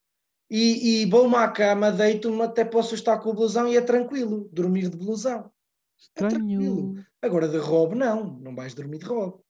[0.49, 4.49] e, e vou-me à cama, deito-me, até posso estar com o blusão e é tranquilo.
[4.53, 5.51] Dormir de blusão.
[6.15, 6.91] É tranquilo.
[6.91, 7.07] Estranho.
[7.21, 8.39] Agora de robe, não.
[8.39, 9.43] Não vais dormir de robe.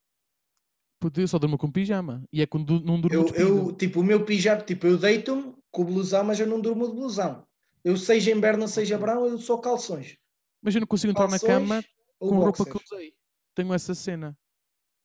[1.02, 2.22] Puto, Eu só durmo com pijama.
[2.32, 5.82] E é quando não durmo Eu, eu, tipo, o meu pijama, tipo, eu deito-me com
[5.82, 7.44] o blusão, mas eu não durmo de blusão.
[7.82, 9.04] Eu, seja inverno, seja Ok.
[9.04, 10.16] verão, eu só calções.
[10.62, 11.84] Mas eu não consigo entrar na Calções cama
[12.20, 12.92] ou com roupa que eu boxers.
[12.92, 13.14] usei.
[13.52, 14.38] Tenho essa cena.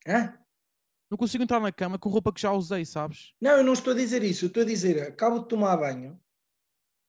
[0.07, 0.37] Hã?
[1.09, 3.33] Não consigo entrar na cama com roupa que já usei, sabes?
[3.41, 4.45] Não, eu não estou a dizer isso.
[4.45, 6.19] Eu estou a dizer, acabo de tomar banho.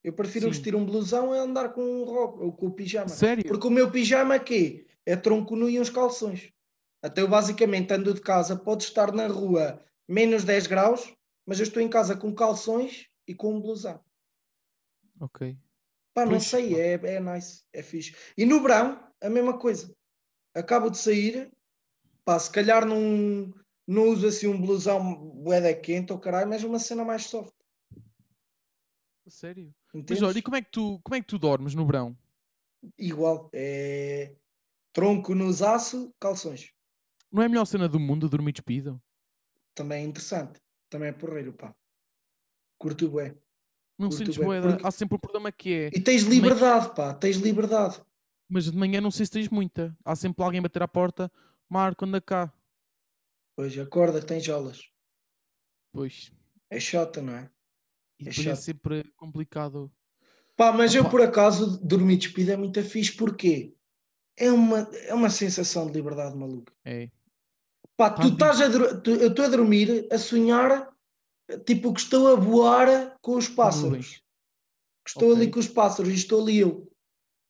[0.03, 0.51] Eu prefiro Sim.
[0.51, 3.09] vestir um blusão a andar com um robe ou com o pijama.
[3.09, 3.43] Sério?
[3.45, 6.51] Porque o meu pijama aqui é tronco nu e uns calções.
[7.01, 11.13] Até eu basicamente ando de casa, pode estar na rua menos 10 graus,
[11.45, 14.03] mas eu estou em casa com calções e com um blusão.
[15.19, 15.57] Ok.
[16.13, 18.15] Pá, não Pois, sei, é, é nice, é fixe.
[18.37, 19.95] E no verão, a mesma coisa.
[20.53, 21.51] Acabo de sair,
[22.25, 23.53] pá, se calhar não,
[23.87, 27.53] não uso assim um blusão bué quente ou caralho, mas uma cena mais soft.
[29.27, 29.73] Sério?
[29.93, 30.23] Mas Entendes?
[30.23, 32.17] olha, e como é que tu, como é que tu dormes no verão?
[32.97, 34.35] Igual, é
[34.93, 36.73] tronco nos aço, calções.
[37.31, 39.01] Não é a melhor cena do mundo dormir despido?
[39.75, 40.59] Também é interessante.
[40.89, 41.75] Também é porreiro, pá.
[42.77, 43.35] Curto bué.
[43.97, 45.87] Não sentes bué, porque- Há sempre um problema que é.
[45.93, 48.01] E tens liberdade, pá, tens liberdade.
[48.47, 49.95] Mas de manhã não sei se tens muita.
[50.03, 51.31] Há sempre alguém a bater à porta.
[51.69, 52.51] Marco, anda cá.
[53.55, 54.89] Pois, acorda, tens jolas.
[55.91, 56.31] Pois.
[56.69, 57.51] É chata, não é?
[58.19, 59.91] E É é sempre complicado.
[60.55, 63.73] Pá, mas eu por acaso dormir despido é muito fixe, porquê?
[64.37, 66.73] É uma, é uma sensação de liberdade maluca.
[66.83, 67.09] É.
[67.99, 70.89] Pá, tu Estás a, tu- eu estou a dormir, a sonhar,
[71.65, 74.23] tipo que estou a voar com os pássaros.
[75.03, 75.51] Que estou ali Ok.
[75.51, 76.89] com os pássaros e estou ali eu.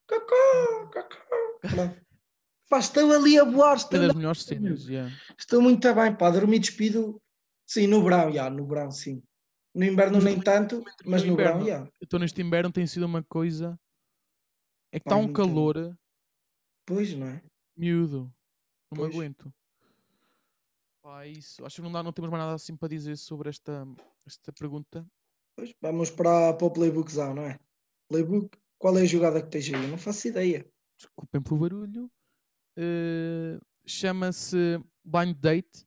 [0.07, 1.95] Cacá, cacá.
[2.67, 4.87] Pá, estou ali a voar, É estou, das melhores cenas.
[4.87, 5.15] yeah.
[5.37, 7.21] estou muito bem, pá, dormir despido,
[7.67, 9.21] sim, no verão, já, no verão, sim.
[9.75, 11.87] No inverno Mas nem tanto, mas no verão, já.
[12.01, 13.79] Então neste inverno tem sido uma coisa.
[14.91, 15.95] É que está um calor
[16.87, 17.43] Pois, não é?
[17.77, 18.33] miúdo.
[18.91, 19.13] Não Pois.
[19.13, 19.53] aguento.
[21.09, 21.65] Pá, é isso.
[21.65, 23.83] Acho que não, dá, não temos mais nada assim para dizer sobre esta,
[24.27, 25.03] esta pergunta.
[25.55, 27.59] Pois, vamos para, para o playbookzão, não é?
[28.07, 29.83] Playbook, qual é a jogada que tens aí?
[29.85, 30.71] Eu não faço ideia.
[30.99, 32.11] Desculpem pelo barulho.
[32.77, 35.83] Eh, Chama-se Blind Date.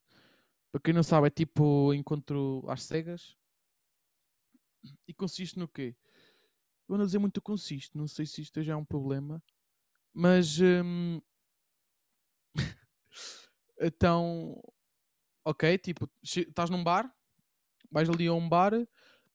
[0.73, 3.37] Para quem não sabe, é tipo encontro às cegas.
[5.07, 5.95] E consiste no quê?
[6.89, 7.97] Eu ando a dizer muito consiste.
[7.97, 9.41] Não sei se isto já é um problema.
[10.13, 10.59] Mas.
[10.59, 11.21] hum,
[13.81, 14.61] então.
[15.45, 17.13] Ok, tipo, estás num bar.
[17.91, 18.73] Vais ali a um bar.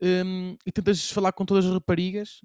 [0.01, 2.41] hum, e tentas falar com todas as raparigas.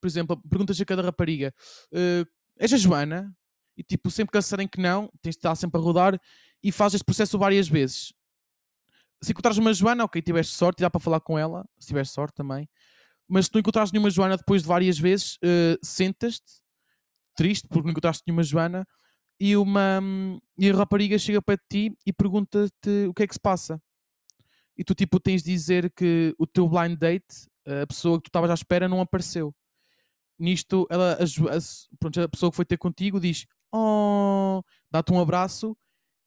[0.00, 1.54] Por exemplo, perguntas a cada rapariga:
[1.92, 2.24] eh,
[2.58, 3.34] És a Joana?
[3.76, 6.20] E tipo, sempre que eles disserem que não, tens de estar sempre a rodar
[6.62, 8.12] e fazes este processo várias vezes.
[9.22, 12.34] Se encontrares uma Joana, ok, tiveste sorte, dá para falar com ela, se tiveres sorte
[12.34, 12.68] também.
[13.28, 16.60] Mas se não encontrares nenhuma Joana depois de várias vezes, uh, sentas-te,
[17.34, 18.86] triste porque não encontraste nenhuma Joana,
[19.42, 20.00] e, uma,
[20.56, 23.82] e a rapariga chega para ti e pergunta-te o que é que se passa.
[24.78, 28.28] E tu, tipo, tens de dizer que o teu blind date, a pessoa que tu
[28.28, 29.52] estavas à espera, não apareceu.
[30.38, 31.58] Nisto, ela, a, a,
[31.98, 35.76] pronto, a pessoa que foi ter contigo diz: Oh, dá-te um abraço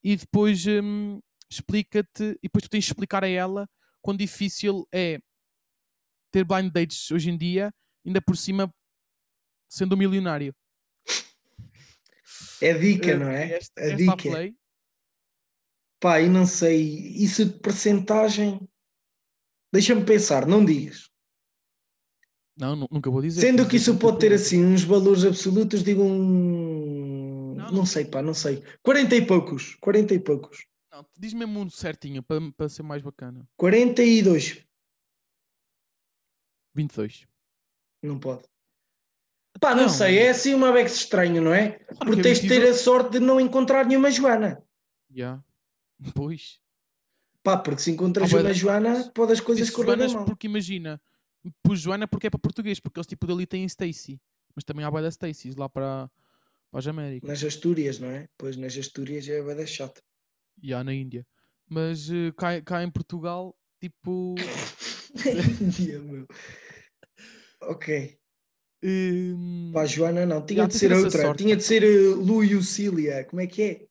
[0.04, 2.38] e depois hum, explica-te.
[2.43, 3.65] E depois tu tens de explicar a ela
[4.01, 5.19] quão difícil é
[6.32, 7.73] ter blind dates hoje em dia,
[8.06, 8.69] ainda por cima
[9.69, 10.54] sendo um milionário.
[12.62, 13.54] É dica, uh, não é?
[13.54, 14.15] Esta, a dica.
[14.15, 14.56] Play.
[16.00, 16.82] Pá, e não sei,
[17.15, 18.60] isso de percentagem.
[19.74, 21.10] Deixa-me pensar, não digas.
[22.58, 23.41] Não, nunca vou dizer.
[23.41, 27.56] Sendo que isso pode ter assim uns valores absolutos, digo um.
[27.56, 28.63] Não, não, não sei, pá, não sei.
[28.82, 29.76] 40 e poucos.
[29.76, 30.65] 40 e poucos.
[30.91, 33.45] Não, diz mesmo um certinho para, para ser mais bacana.
[33.58, 34.65] 42.
[36.74, 37.28] 22.
[38.02, 38.43] Não pode.
[39.60, 41.72] Pá, não, não, sei, é assim uma vez estranho, não é?
[41.72, 44.62] Claro Porque tens de ter a sorte de não encontrar nenhuma Joana.
[45.10, 45.15] Já.
[45.15, 45.44] Yeah.
[46.13, 46.60] Pois.
[47.41, 50.26] Pá, porque se encontras ah, uma Joana, pode as coisas correrem mal.
[50.26, 51.02] Porque imagina,
[51.63, 54.20] pus Joana porque é para português, porque eles tipo dali têm Stacy.
[54.56, 56.10] Mas também há da Stacy's lá para,
[56.72, 57.30] para as Américas.
[57.30, 58.28] Nas Astúrias, não é?
[58.38, 60.02] Pois nas Astúrias é da chata.
[60.62, 61.26] E há na Índia.
[61.68, 64.36] Mas uh, cá, cá em Portugal, tipo.
[65.62, 66.28] Índia, meu.
[67.62, 68.18] Ok.
[69.71, 71.43] Para a Joana não, tinha de ser outra, sorte.
[71.43, 73.88] tinha de ser uh, Lu Lucília, como é que é?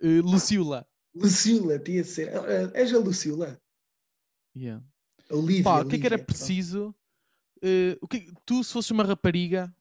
[0.00, 0.86] Uh, Lucila.
[1.14, 2.28] Lucila, tinha de ser.
[2.36, 3.60] Uh, és a Lucila?
[4.56, 4.84] Yeah.
[5.30, 6.94] Olivia, Pá, o que é que era preciso?
[7.58, 9.74] Uh, o que, tu, se fosses uma rapariga,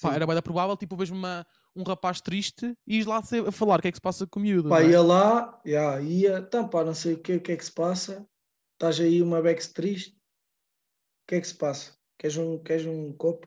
[0.00, 3.78] pá, era bem provável, tipo, vejo uma, um rapaz triste e ires lá a falar
[3.78, 4.68] o que é que se passa com o miúdo.
[4.68, 4.90] Pá, é?
[4.90, 7.72] ia lá, yeah, ia, então pá, não sei o que, o que é que se
[7.72, 8.26] passa,
[8.74, 12.01] estás aí uma Bex triste, o que é que se passa?
[12.18, 13.46] Queres um, queres um copo?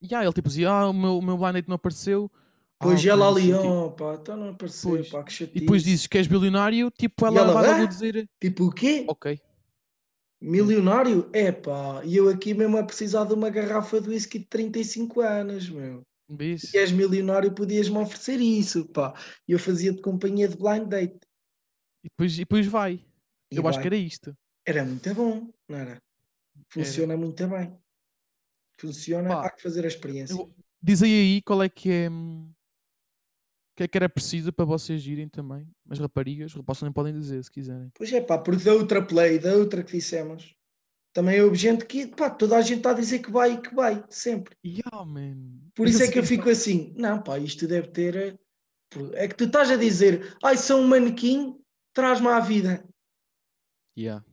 [0.00, 2.30] E yeah, ele tipo dizia, ah, o meu, o meu blind date não apareceu.
[2.80, 5.08] Pois ah, ela ali, oh, pá, então não apareceu, pois.
[5.08, 5.58] pá, que chatice.
[5.58, 8.28] E depois dizes que és bilionário, tipo, ela, ela vai logo dizer...
[8.40, 9.04] Tipo o quê?
[9.08, 9.40] Ok.
[10.40, 11.28] Milionário?
[11.32, 15.20] É pá, e eu aqui mesmo a precisar de uma garrafa de whisky de 35
[15.20, 16.02] anos, meu.
[16.30, 16.68] Bicho.
[16.68, 19.14] Se és milionário, podias-me oferecer isso, pá.
[19.48, 21.18] E eu fazia-te companhia de blind date.
[22.04, 23.04] E depois, e depois vai.
[23.50, 23.70] E eu vai.
[23.70, 24.36] acho que era isto.
[24.64, 25.98] Era muito bom, não era?
[26.68, 27.20] Funciona era.
[27.20, 27.78] muito bem.
[28.80, 30.34] Funciona, pá, há que fazer a experiência.
[30.34, 32.10] Eu, diz aí, aí qual é que é.
[32.10, 32.50] Hum,
[33.72, 35.68] o que é que era preciso para vocês irem também?
[35.88, 37.90] As raparigas, rapazes nem podem dizer se quiserem.
[37.94, 40.56] Pois é, pá, porque da outra play, da outra que dissemos,
[41.12, 43.74] também houve gente que, pá, toda a gente está a dizer que vai e que
[43.74, 44.56] vai, sempre.
[44.64, 45.60] Yeah, man.
[45.74, 48.16] Por isso é que eu fico assim, não, pá, isto deve ter.
[48.16, 48.38] Eh,
[49.14, 51.56] é que tu estás a dizer, ai, sou um manequim,
[51.92, 52.84] traz-me à vida.
[53.96, 54.24] Yeah.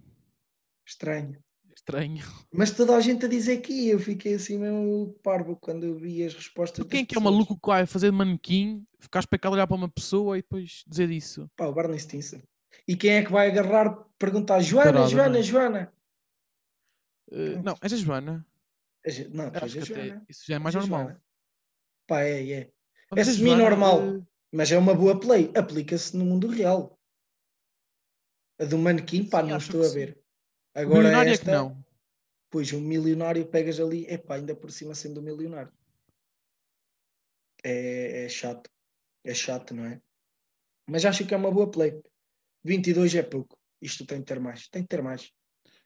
[0.87, 1.43] Estranho.
[1.87, 2.25] Estranho.
[2.51, 6.23] Mas toda a gente a dizer que eu fiquei assim mesmo parvo quando eu vi
[6.23, 6.83] as respostas.
[6.87, 9.87] quem é que é maluco que vai fazer de manequim, ficar especado olhar para uma
[9.87, 11.47] pessoa e depois dizer isso?
[11.55, 12.41] Pá, o Barney Stinson.
[12.87, 15.93] E quem é que vai agarrar, perguntar Joana, Carada, Joana, Joana?
[17.31, 18.47] Uh, não, és a Joana.
[19.31, 20.25] não, tu és a Joana.
[20.27, 21.03] Isso já é mais normal.
[21.03, 21.23] Joana.
[22.07, 22.71] Pá, é, é.
[23.15, 24.01] é semi-normal.
[24.01, 24.27] Uh...
[24.51, 25.51] Mas é uma boa play.
[25.55, 26.97] Aplica-se no mundo real.
[28.59, 30.15] A do manequim, pá, sim, não estou a ver.
[30.15, 30.24] Sim.
[30.75, 31.85] Agora milionário esta, é que não.
[32.49, 35.71] Pois, um milionário pegas ali, epá, ainda por cima sendo um milionário.
[37.63, 38.69] É, é chato.
[39.23, 40.01] É chato, não é?
[40.87, 41.99] Mas acho que é uma boa play.
[42.63, 43.57] 22 é pouco.
[43.81, 44.67] Isto tem que ter mais.
[44.67, 45.31] Tem que ter mais.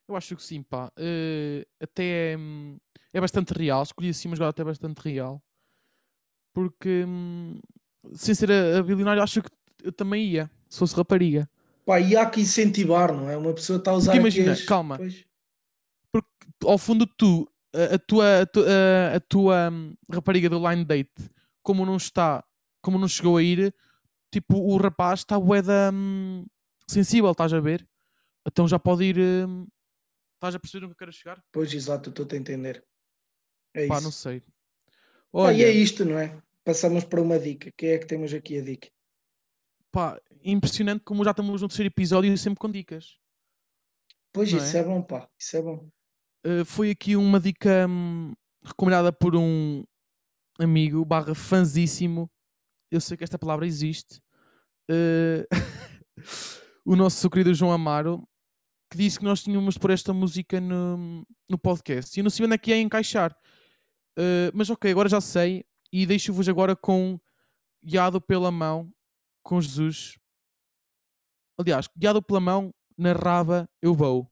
[0.08, 0.92] Eu acho que sim, pá.
[0.98, 2.76] Uh, até hum,
[3.12, 3.82] é bastante real.
[3.82, 5.42] Escolhi assim, mas agora até é bastante real.
[6.52, 7.60] Porque, hum,
[8.14, 9.50] sem ser a, a bilionário, acho que
[9.84, 10.50] eu também ia.
[10.68, 11.48] Se fosse rapariga.
[11.84, 13.36] Pá, e há que incentivar, não é?
[13.36, 14.12] Uma pessoa está a usar.
[14.12, 14.62] Porque imagina, as...
[14.64, 14.96] calma.
[14.98, 15.24] Pois.
[16.12, 16.28] Porque
[16.64, 18.66] ao fundo tu, a, a tua, a, tua,
[19.16, 21.30] a tua hum, rapariga do line date,
[21.62, 22.44] como não está,
[22.82, 23.74] como não chegou a ir,
[24.32, 26.44] tipo, o rapaz está boeda hum,
[26.88, 27.86] sensível, estás a ver?
[28.46, 29.18] Então já pode ir.
[29.18, 29.66] Hum,
[30.40, 31.44] Estás a perceber onde eu quero chegar?
[31.52, 32.82] Pois, exato, estou a entender.
[33.74, 34.04] É Pá, isso.
[34.04, 34.42] não sei.
[35.30, 36.42] Olha, ah, e é isto, não é?
[36.64, 37.70] Passamos para uma dica.
[37.76, 38.88] Quem é que temos aqui a dica?
[39.92, 43.18] Pá, impressionante como já estamos no terceiro episódio e sempre com dicas.
[44.32, 44.80] Pois, não isso é?
[44.80, 44.84] é?
[44.84, 45.28] bom, pá.
[45.38, 45.88] Isso é bom.
[46.46, 48.32] Uh, foi aqui uma dica hum,
[48.62, 49.84] recomendada por um
[50.58, 52.30] amigo barra fanzíssimo.
[52.90, 54.20] Eu sei que esta palavra existe.
[54.90, 55.46] Uh,
[56.84, 58.26] o nosso querido João Amaro
[58.90, 62.16] que disse que nós tínhamos pôr esta música no, no podcast.
[62.16, 63.32] E eu não sei onde é que ia encaixar.
[64.18, 65.64] Uh, mas ok, agora já sei.
[65.92, 67.18] E deixo-vos agora com
[67.84, 68.92] Guiado pela Mão,
[69.42, 70.18] com Jesus.
[71.58, 74.30] Aliás, Guiado pela Mão, na raba eu vou.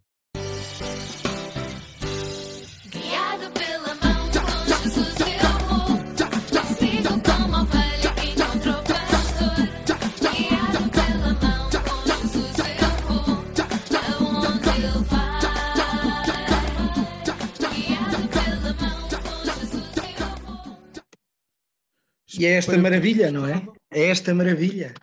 [22.39, 23.67] E é esta maravilha, não é?
[23.91, 24.95] É esta maravilha.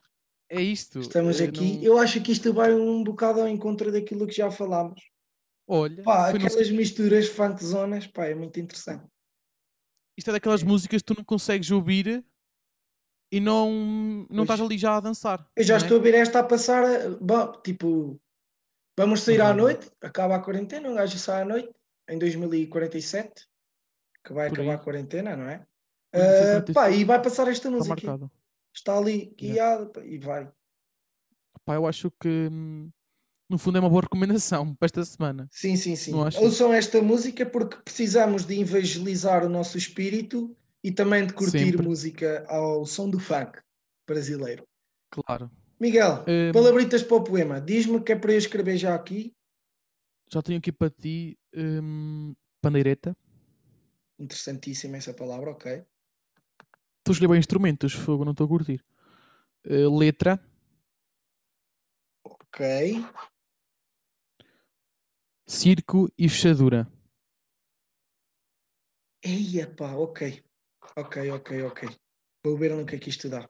[0.50, 1.00] É isto.
[1.00, 1.78] Estamos eh, aqui.
[1.78, 5.02] não- Eu acho que isto vai um bocado ao encontro daquilo que já falámos.
[5.68, 9.04] Olha, Pá, foi no- aquelas misturas funk zonas, pá, é muito interessante.
[10.18, 12.24] isto é daquelas músicas que tu não consegues ouvir
[13.32, 15.46] e não, não estás ali já a dançar.
[15.56, 15.78] Eu já é?
[15.78, 16.84] estou a ver esta a passar,
[17.20, 18.18] bom, tipo,
[18.98, 19.62] vamos sair à rádio.
[19.64, 21.70] noite, acaba a quarentena, um gajo sai à noite,
[22.08, 23.46] em 2047,
[24.24, 24.76] que vai Por acabar aí.
[24.76, 25.66] a quarentena, não é?
[26.16, 28.20] 47, Ah, pá, e vai passar esta música.
[28.74, 30.51] Está ali, guiado, pá, e vai.
[31.63, 32.89] Pá, eu acho que hum,
[33.49, 35.47] no fundo é uma boa recomendação para esta semana.
[35.51, 36.13] Sim, sim, sim.
[36.38, 41.82] Ouçam esta música porque precisamos de evangelizar o nosso espírito e também de curtir Sempre.
[41.84, 43.59] música ao som do funk
[44.07, 44.68] brasileiro.
[45.09, 45.49] Claro.
[45.80, 47.59] Miguel, Hum, palabritas para o poema.
[47.59, 49.34] Diz-me que é para eu escrever já aqui.
[50.32, 53.16] já tenho aqui para ti hum, pandeireta.
[54.20, 55.84] Interessantíssima essa palavra, ok.
[57.06, 58.84] Estou a escolher bem instrumentos, fogo, não estou a curtir.
[59.64, 60.43] Eh, letra,
[62.24, 62.66] Ok.
[65.47, 66.91] circo e fechadura.
[69.24, 70.43] Eia pá, ok.
[70.97, 71.89] Ok, ok, ok.
[72.43, 73.47] Vou ver que é que isto dá.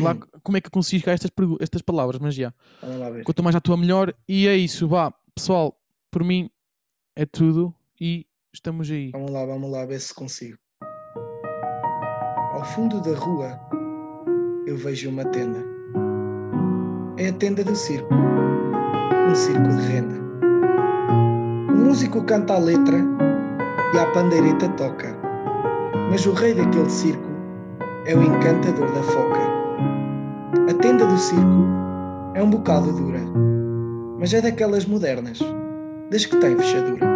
[0.00, 0.14] Lá
[0.44, 2.54] como é que consigo chegar a estas, estas palavras, mas já.
[3.24, 4.16] Quanto mais à tua melhor.
[4.28, 5.10] E é isso, vá.
[5.34, 5.76] Pessoal,
[6.12, 6.48] por mim
[7.16, 9.10] é tudo e estamos aí.
[9.10, 10.56] Vamos lá, vamos lá ver se consigo.
[12.60, 13.58] Ao fundo da rua
[14.66, 15.64] eu vejo uma tenda.
[17.16, 18.12] É a tenda do circo.
[18.12, 20.16] Um circo de renda.
[21.70, 22.98] O músico canta a letra
[23.94, 25.16] e a pandeireta toca.
[26.10, 27.30] Mas o rei daquele circo
[28.04, 29.40] é o encantador da foca.
[30.68, 31.64] A tenda do circo
[32.34, 33.20] é um bocado dura,
[34.18, 35.38] mas é daquelas modernas,
[36.10, 37.10] das que têm fechadura.